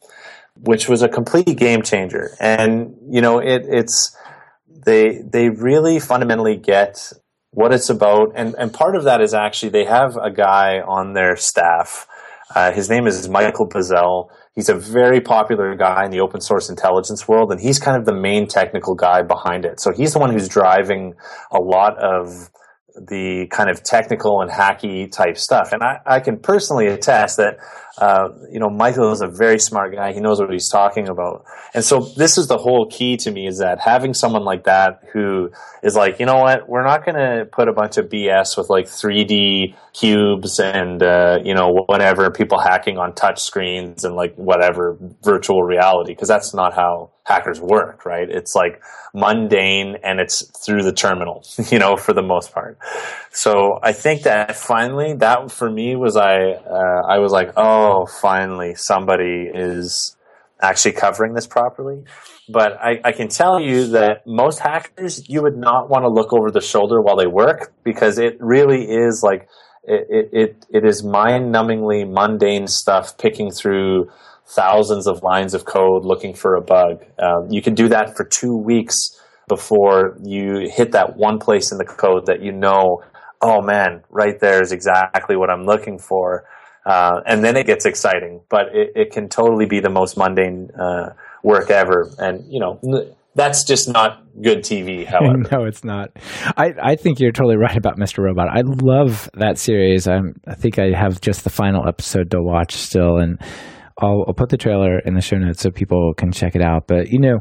[0.55, 2.31] which was a complete game changer.
[2.39, 4.15] And you know, it, it's
[4.67, 7.11] they they really fundamentally get
[7.51, 11.13] what it's about, and and part of that is actually they have a guy on
[11.13, 12.07] their staff
[12.55, 14.29] uh, his name is Michael Bazzell.
[14.53, 18.05] He's a very popular guy in the open source intelligence world, and he's kind of
[18.05, 19.79] the main technical guy behind it.
[19.79, 21.15] So he's the one who's driving
[21.51, 22.51] a lot of
[22.95, 25.71] the kind of technical and hacky type stuff.
[25.71, 27.57] And I, I can personally attest that,
[27.97, 30.13] uh, you know, Michael is a very smart guy.
[30.13, 31.45] He knows what he's talking about.
[31.75, 35.03] And so this is the whole key to me is that having someone like that
[35.13, 35.51] who
[35.83, 38.69] is like, you know what, we're not going to put a bunch of BS with
[38.69, 44.35] like 3D cubes and, uh, you know, whatever, people hacking on touch screens and like
[44.35, 48.29] whatever virtual reality, because that's not how hackers work, right?
[48.29, 48.81] It's like
[49.13, 52.77] mundane and it's through the terminal, you know, for the most part.
[53.31, 57.82] So I think that finally, that for me was I, uh, I was like, oh,
[58.05, 60.15] finally somebody is
[60.61, 62.03] actually covering this properly.
[62.49, 66.33] But I, I can tell you that most hackers, you would not want to look
[66.33, 69.47] over the shoulder while they work because it really is like,
[69.85, 74.09] it, it, it is mind numbingly mundane stuff picking through
[74.45, 77.03] thousands of lines of code looking for a bug.
[77.19, 81.77] Um, you can do that for two weeks before you hit that one place in
[81.77, 83.03] the code that you know,
[83.41, 86.45] oh man, right there is exactly what I'm looking for.
[86.85, 90.69] Uh, and then it gets exciting, but it, it can totally be the most mundane
[90.79, 91.09] uh,
[91.43, 92.09] work ever.
[92.17, 92.79] And, you know,
[93.35, 95.37] that's just not good TV, however.
[95.51, 96.09] no, it's not.
[96.57, 98.19] I, I think you're totally right about Mr.
[98.19, 98.49] Robot.
[98.49, 100.07] I love that series.
[100.07, 103.17] I'm, I think I have just the final episode to watch still.
[103.17, 103.39] And
[103.99, 106.87] I'll, I'll put the trailer in the show notes so people can check it out.
[106.87, 107.39] But you know,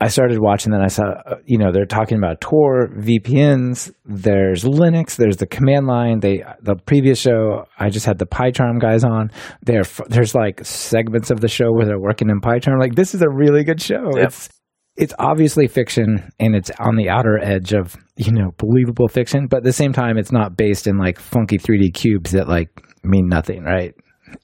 [0.00, 3.92] I started watching, then I saw, uh, you know, they're talking about Tor, VPNs.
[4.04, 5.16] There's Linux.
[5.16, 6.20] There's the command line.
[6.20, 9.30] They the previous show, I just had the PyCharm guys on.
[9.62, 12.80] There, there's like segments of the show where they're working in PyCharm.
[12.80, 14.10] Like this is a really good show.
[14.14, 14.26] Yep.
[14.26, 14.48] It's
[14.96, 19.58] it's obviously fiction and it's on the outer edge of you know believable fiction, but
[19.58, 22.68] at the same time, it's not based in like funky 3D cubes that like
[23.02, 23.94] mean nothing, right?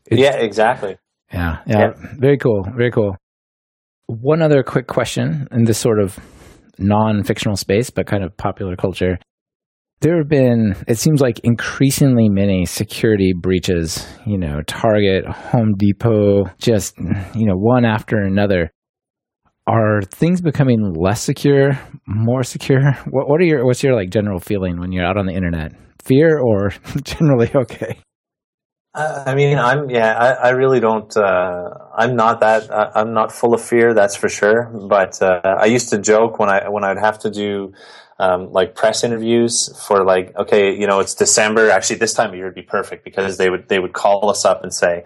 [0.06, 0.96] It's, yeah, exactly.
[1.32, 1.92] Yeah, yeah, yeah.
[2.18, 2.64] Very cool.
[2.76, 3.16] Very cool.
[4.10, 6.18] One other quick question in this sort of
[6.78, 9.18] non fictional space, but kind of popular culture.
[10.00, 16.46] There have been, it seems like, increasingly many security breaches, you know, Target, Home Depot,
[16.58, 16.98] just,
[17.34, 18.72] you know, one after another.
[19.68, 22.80] Are things becoming less secure, more secure?
[23.10, 25.72] What, what are your, what's your like general feeling when you're out on the internet?
[26.02, 26.70] Fear or
[27.04, 28.00] generally okay?
[28.92, 30.16] I mean, I'm yeah.
[30.16, 31.16] I, I really don't.
[31.16, 32.68] Uh, I'm not that.
[32.96, 33.94] I'm not full of fear.
[33.94, 34.64] That's for sure.
[34.64, 37.72] But uh, I used to joke when I when I'd have to do
[38.18, 41.70] um, like press interviews for like, okay, you know, it's December.
[41.70, 44.44] Actually, this time of year would be perfect because they would they would call us
[44.44, 45.04] up and say,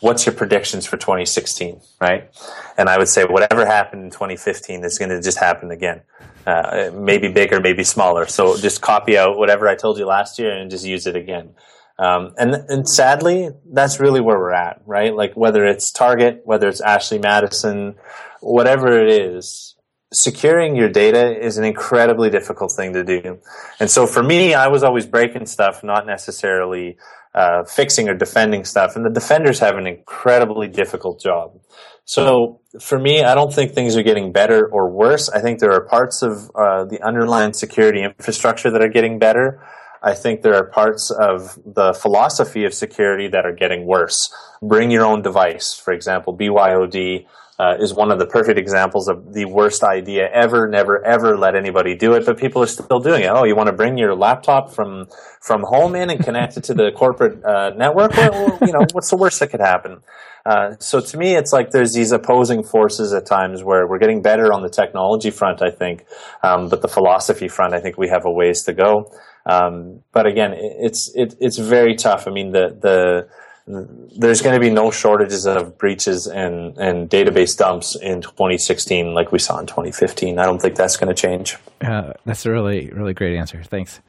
[0.00, 2.30] "What's your predictions for 2016?" Right?
[2.78, 6.00] And I would say, whatever happened in 2015 is going to just happen again.
[6.46, 8.26] Uh, maybe bigger, maybe smaller.
[8.26, 11.50] So just copy out whatever I told you last year and just use it again.
[11.98, 15.14] Um, and and sadly, that's really where we're at, right?
[15.14, 17.94] Like whether it's Target, whether it's Ashley Madison,
[18.40, 19.76] whatever it is,
[20.12, 23.38] securing your data is an incredibly difficult thing to do.
[23.80, 26.98] And so for me, I was always breaking stuff, not necessarily
[27.34, 28.96] uh, fixing or defending stuff.
[28.96, 31.58] And the defenders have an incredibly difficult job.
[32.04, 35.28] So for me, I don't think things are getting better or worse.
[35.28, 39.60] I think there are parts of uh, the underlying security infrastructure that are getting better.
[40.06, 44.32] I think there are parts of the philosophy of security that are getting worse.
[44.62, 47.26] Bring your own device, for example, BYOD
[47.58, 50.68] uh, is one of the perfect examples of the worst idea ever.
[50.68, 53.30] Never, ever let anybody do it, but people are still doing it.
[53.34, 55.06] Oh, you want to bring your laptop from
[55.40, 58.12] from home in and connect it to the corporate uh, network?
[58.12, 60.02] Well, you know, what's the worst that could happen?
[60.44, 64.22] Uh, so to me, it's like there's these opposing forces at times where we're getting
[64.22, 66.04] better on the technology front, I think,
[66.44, 69.10] um, but the philosophy front, I think we have a ways to go.
[69.46, 72.26] Um, but again, it's it, it's very tough.
[72.26, 73.28] I mean, the the
[73.66, 79.32] there's going to be no shortages of breaches and, and database dumps in 2016 like
[79.32, 80.38] we saw in 2015.
[80.38, 81.56] I don't think that's going to change.
[81.80, 83.62] Uh, that's a really, really great answer.
[83.64, 84.00] Thanks.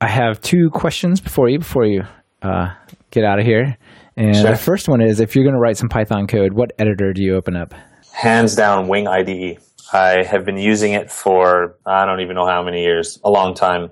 [0.00, 2.02] I have two questions before you before you
[2.42, 2.72] uh,
[3.10, 3.76] get out of here.
[4.16, 4.50] And sure.
[4.50, 7.22] the first one is if you're going to write some Python code, what editor do
[7.22, 7.74] you open up?
[8.12, 9.58] Hands down, Wing IDE.
[9.92, 13.54] I have been using it for I don't even know how many years, a long
[13.54, 13.90] time.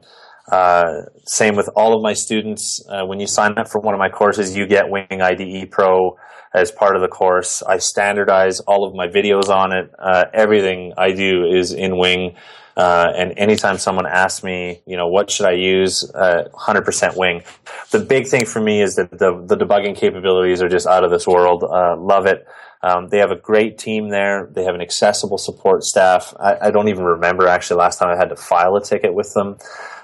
[0.51, 2.84] Uh, same with all of my students.
[2.88, 6.16] Uh, when you sign up for one of my courses, you get Wing IDE Pro
[6.55, 7.62] as part of the course.
[7.62, 9.92] I standardize all of my videos on it.
[9.99, 12.34] Uh, everything I do is in Wing.
[12.76, 17.42] Uh, and anytime someone asks me, you know, what should I use, 100% uh, Wing.
[17.90, 21.11] The big thing for me is that the, the debugging capabilities are just out of
[21.11, 21.62] this world.
[21.62, 22.46] love it.
[22.82, 24.49] Um, they have a great team there.
[24.53, 26.32] They have an accessible support staff.
[26.38, 29.34] I, I, don't even remember actually last time I had to file a ticket with
[29.34, 29.57] them.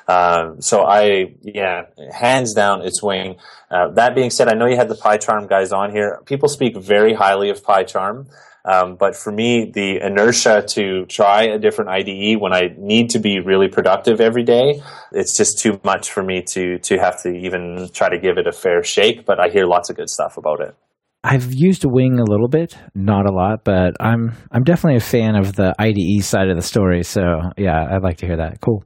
[0.07, 3.37] Um, so I, yeah, hands down, it's Wing.
[3.71, 6.21] Uh, that being said, I know you had the PyCharm guys on here.
[6.27, 8.27] People speak very highly of PyCharm.
[8.67, 13.19] Um, but for me, the inertia to try a different IDE when I need to
[13.19, 14.81] be really productive every day,
[15.13, 18.47] it's just too much for me to to have to even try to give it
[18.47, 19.27] a fair shake.
[19.27, 20.75] But I hear lots of good stuff about it.
[21.23, 25.37] I've used Wing a little bit, not a lot, but I'm I'm definitely a fan
[25.37, 27.03] of the IDE side of the story.
[27.03, 27.21] So
[27.59, 28.63] yeah, I'd like to hear that.
[28.63, 28.83] Cool.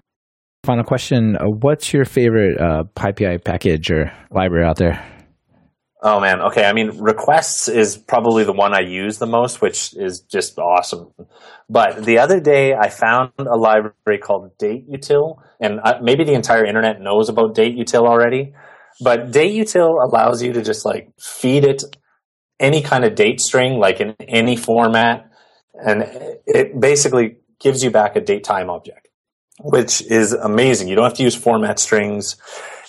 [0.64, 5.04] Final question: uh, What's your favorite uh, PyPI package or library out there?
[6.00, 6.64] Oh man, okay.
[6.64, 11.12] I mean, requests is probably the one I use the most, which is just awesome.
[11.68, 16.64] But the other day, I found a library called dateutil, and uh, maybe the entire
[16.64, 18.54] internet knows about dateutil already.
[19.00, 21.82] But dateutil allows you to just like feed it
[22.60, 25.30] any kind of date string, like in any format,
[25.74, 26.04] and
[26.46, 29.07] it basically gives you back a date time object
[29.60, 30.88] which is amazing.
[30.88, 32.36] You don't have to use format strings.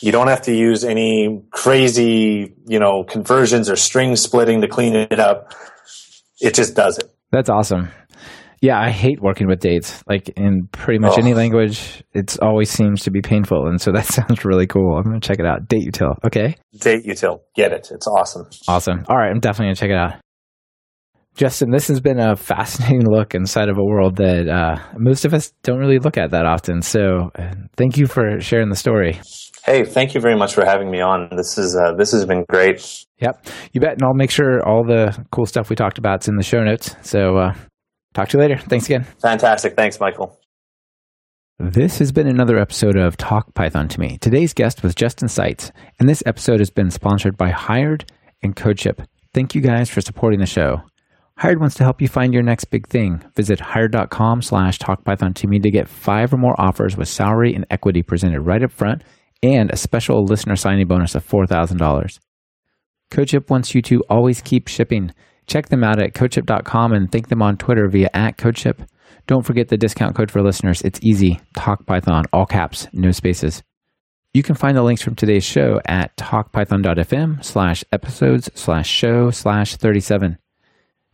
[0.01, 4.95] You don't have to use any crazy, you know, conversions or string splitting to clean
[4.95, 5.53] it up.
[6.39, 7.11] It just does it.
[7.31, 7.89] That's awesome.
[8.61, 10.03] Yeah, I hate working with dates.
[10.07, 11.21] Like in pretty much oh.
[11.21, 13.67] any language, it always seems to be painful.
[13.67, 14.97] And so that sounds really cool.
[14.97, 15.67] I'm going to check it out.
[15.67, 16.17] Dateutil.
[16.25, 16.55] Okay.
[16.77, 17.39] Dateutil.
[17.55, 17.89] Get it.
[17.91, 18.49] It's awesome.
[18.67, 19.05] Awesome.
[19.07, 19.29] All right.
[19.29, 20.13] I'm definitely going to check it out.
[21.35, 25.33] Justin, this has been a fascinating look inside of a world that uh, most of
[25.33, 26.81] us don't really look at that often.
[26.81, 29.19] So, uh, thank you for sharing the story.
[29.65, 31.29] Hey, thank you very much for having me on.
[31.35, 33.05] This is uh, this has been great.
[33.19, 33.93] Yep, you bet.
[33.93, 36.63] And I'll make sure all the cool stuff we talked about is in the show
[36.63, 36.95] notes.
[37.01, 37.53] So, uh,
[38.13, 38.57] talk to you later.
[38.57, 39.03] Thanks again.
[39.21, 39.75] Fantastic.
[39.75, 40.39] Thanks, Michael.
[41.61, 44.17] This has been another episode of Talk Python to Me.
[44.19, 48.09] Today's guest was Justin Seitz, and this episode has been sponsored by Hired
[48.41, 49.05] and CodeShip.
[49.33, 50.83] Thank you guys for supporting the show.
[51.39, 53.23] Hired wants to help you find your next big thing.
[53.37, 57.65] Visit hired.com slash talkpython to me to get five or more offers with salary and
[57.69, 59.05] equity presented right up front
[59.41, 62.19] and a special listener signing bonus of $4,000.
[63.09, 65.13] CodeShip wants you to always keep shipping.
[65.47, 68.85] Check them out at CodeShip.com and thank them on Twitter via at CodeShip.
[69.25, 70.81] Don't forget the discount code for listeners.
[70.81, 71.39] It's easy.
[71.55, 73.63] TalkPython, all caps, no spaces.
[74.33, 79.77] You can find the links from today's show at talkpython.fm slash episodes slash show slash
[79.77, 80.37] 37.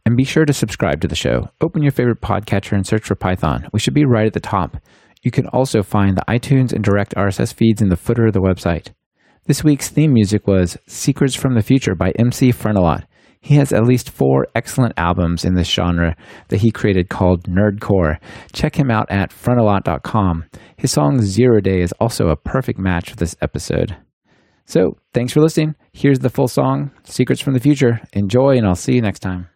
[0.05, 1.49] And be sure to subscribe to the show.
[1.61, 3.67] Open your favorite podcatcher and search for Python.
[3.73, 4.77] We should be right at the top.
[5.23, 8.39] You can also find the iTunes and direct RSS feeds in the footer of the
[8.39, 8.91] website.
[9.47, 13.05] This week's theme music was Secrets from the Future by MC Frontalot.
[13.41, 16.15] He has at least four excellent albums in this genre
[16.47, 18.17] that he created called Nerdcore.
[18.53, 20.45] Check him out at frontalot.com.
[20.77, 23.97] His song Zero Day is also a perfect match for this episode.
[24.65, 25.75] So, thanks for listening.
[25.93, 28.01] Here's the full song, Secrets from the Future.
[28.13, 29.47] Enjoy, and I'll see you next time.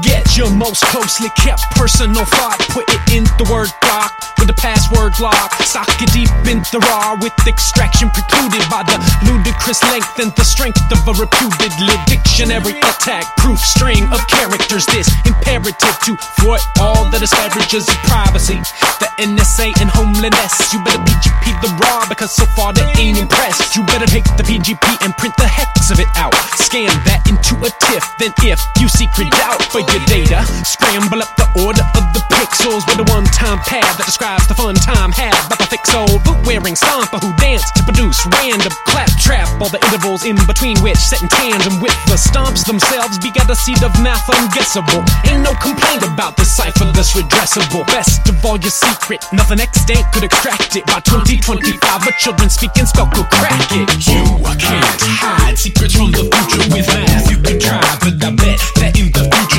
[0.00, 4.08] Get your most closely kept personal thought, put it in the word doc
[4.40, 5.52] with the password lock.
[5.68, 8.96] Sock it deep in the raw with extraction precluded by the
[9.28, 13.28] ludicrous length and the strength of a reputedly dictionary attack.
[13.36, 18.56] Proof string of characters, this imperative to thwart all the disparages of privacy.
[18.96, 20.72] The NSA and homeliness.
[20.72, 23.76] You better PGP the raw because so far they ain't impressed.
[23.76, 26.34] You better take the PGP and print the hex of it out.
[26.56, 28.02] Scan that into a TIFF.
[28.18, 32.84] Then if you secret out for your data, scramble up the order of the pixels
[32.88, 36.74] with a one-time pad that describes the fun time had by the thick soul boot-wearing
[36.74, 39.48] stomper who danced to produce random claptrap.
[39.60, 43.56] All the intervals in between which set in tandem with the stomps themselves begat a
[43.56, 45.02] seed of math unguessable.
[45.28, 47.86] Ain't no complaint about the cipher that's redressable.
[47.88, 50.86] Best of all, your secret, nothing extant could extract it.
[50.86, 53.88] By 2025, a children Speak & Spell could crack it.
[54.06, 54.24] You
[54.56, 57.30] can't hide secrets from the future with math.
[57.30, 59.51] You can try, but I bet that in the future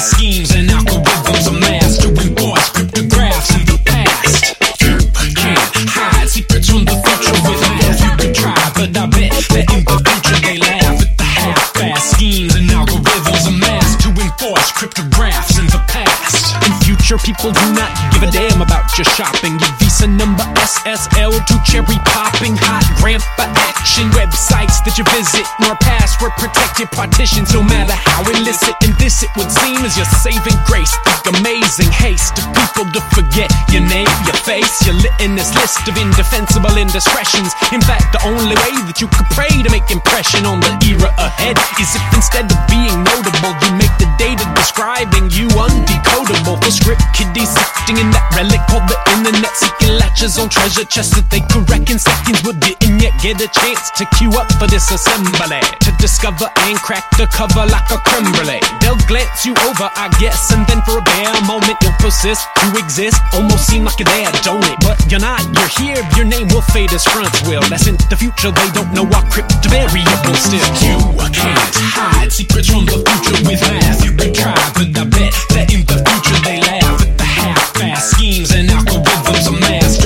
[0.00, 4.56] schemes and algorithms mass to enforce cryptographs in the past.
[4.80, 8.00] You can't hide secrets from the future with math.
[8.04, 12.16] You can try, but I bet that in the future they laugh at the half-fast
[12.16, 16.54] schemes and algorithms mass to enforce cryptographs in the past.
[16.66, 19.58] In future, people do not give a damn about your shopping.
[19.58, 23.48] Your Visa number SSL to cherry popping hot grandpa
[23.86, 25.46] action websites that you visit.
[25.62, 28.74] Nor password protected partitions no matter how illicit.
[28.82, 30.90] And this it would seem is your saving grace
[31.22, 35.94] the amazing haste of people to forget your name your face your litmus list of
[35.94, 37.54] indefensible indiscretions.
[37.70, 41.14] In fact the only way that you could pray to make impression on the era
[41.22, 46.58] ahead is if instead of being notable you make the data describing you undecodable.
[46.58, 51.14] For script kiddies sifting in that relic called the internet seeking latches on treasure chests
[51.14, 54.48] that they could wreck in seconds but didn't yet get a chance to queue up
[54.58, 55.60] for this assembly.
[55.84, 58.60] To discover and crack the cover like a creme brulee.
[58.80, 62.46] They'll glance you over I guess and then for a bare moment you'll persist.
[62.62, 64.78] To exist almost seem like you're there don't it?
[64.80, 67.62] But you're not you're here your name will fade as fronts will.
[67.68, 70.64] That's in the future they don't know our crypto variable still.
[70.80, 70.98] You
[71.32, 74.04] can't hide secrets from the future with math.
[74.04, 78.16] You can try but I bet that in the future they laugh at the half-fast
[78.16, 79.96] schemes and algorithms of mass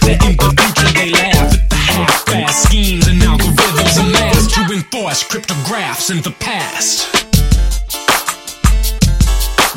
[0.00, 4.46] I bet that in the future they laugh at the half-fast schemes and algorithms mass
[4.54, 7.18] to enforce cryptographs in the past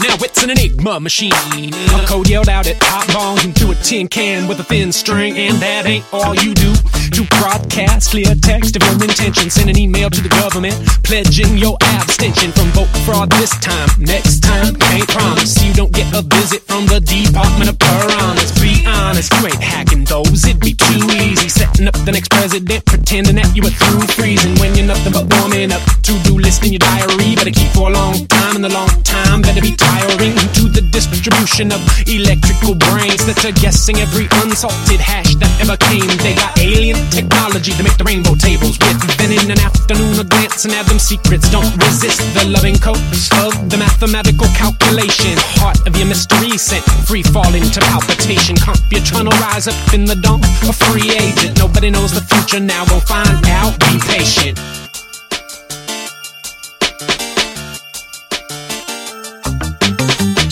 [0.02, 1.32] now it's an enigma machine.
[1.34, 5.38] A code yelled out at top volume through a tin can with a thin string,
[5.38, 6.74] and that ain't all you do.
[7.22, 11.78] To broadcast clear text of your intention, send an email to the government pledging your
[12.02, 13.90] abstention from vote fraud this time.
[14.00, 18.58] Next time, can't promise you don't get a visit from the Department of Piranhas.
[18.58, 20.46] Be honest, you ain't hacking those.
[20.50, 24.58] It'd be too easy setting up the next president, pretending that you were through freezing
[24.58, 25.84] when you're nothing but warming up.
[26.02, 29.46] To-do list in your diary, better keep for a long time, and the long time
[29.46, 35.36] better be tiring to the distribution of electrical brains that are guessing every unsalted hash
[35.38, 36.10] that ever came.
[36.26, 38.98] They got alien technology to make the rainbow tables with.
[39.20, 41.52] Then in an afternoon, a glance and have them secrets.
[41.52, 45.36] Don't resist the loving coax of the mathematical calculation.
[45.60, 48.56] Heart of your mystery sent free fall into palpitation.
[48.56, 50.40] Computron rise up in the dawn.
[50.66, 51.60] A free agent.
[51.60, 52.86] Nobody knows the future now.
[52.86, 53.76] Go find out.
[53.84, 54.58] Be patient.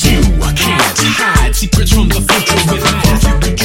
[0.04, 0.20] You
[0.60, 3.59] can't hide secrets from the future with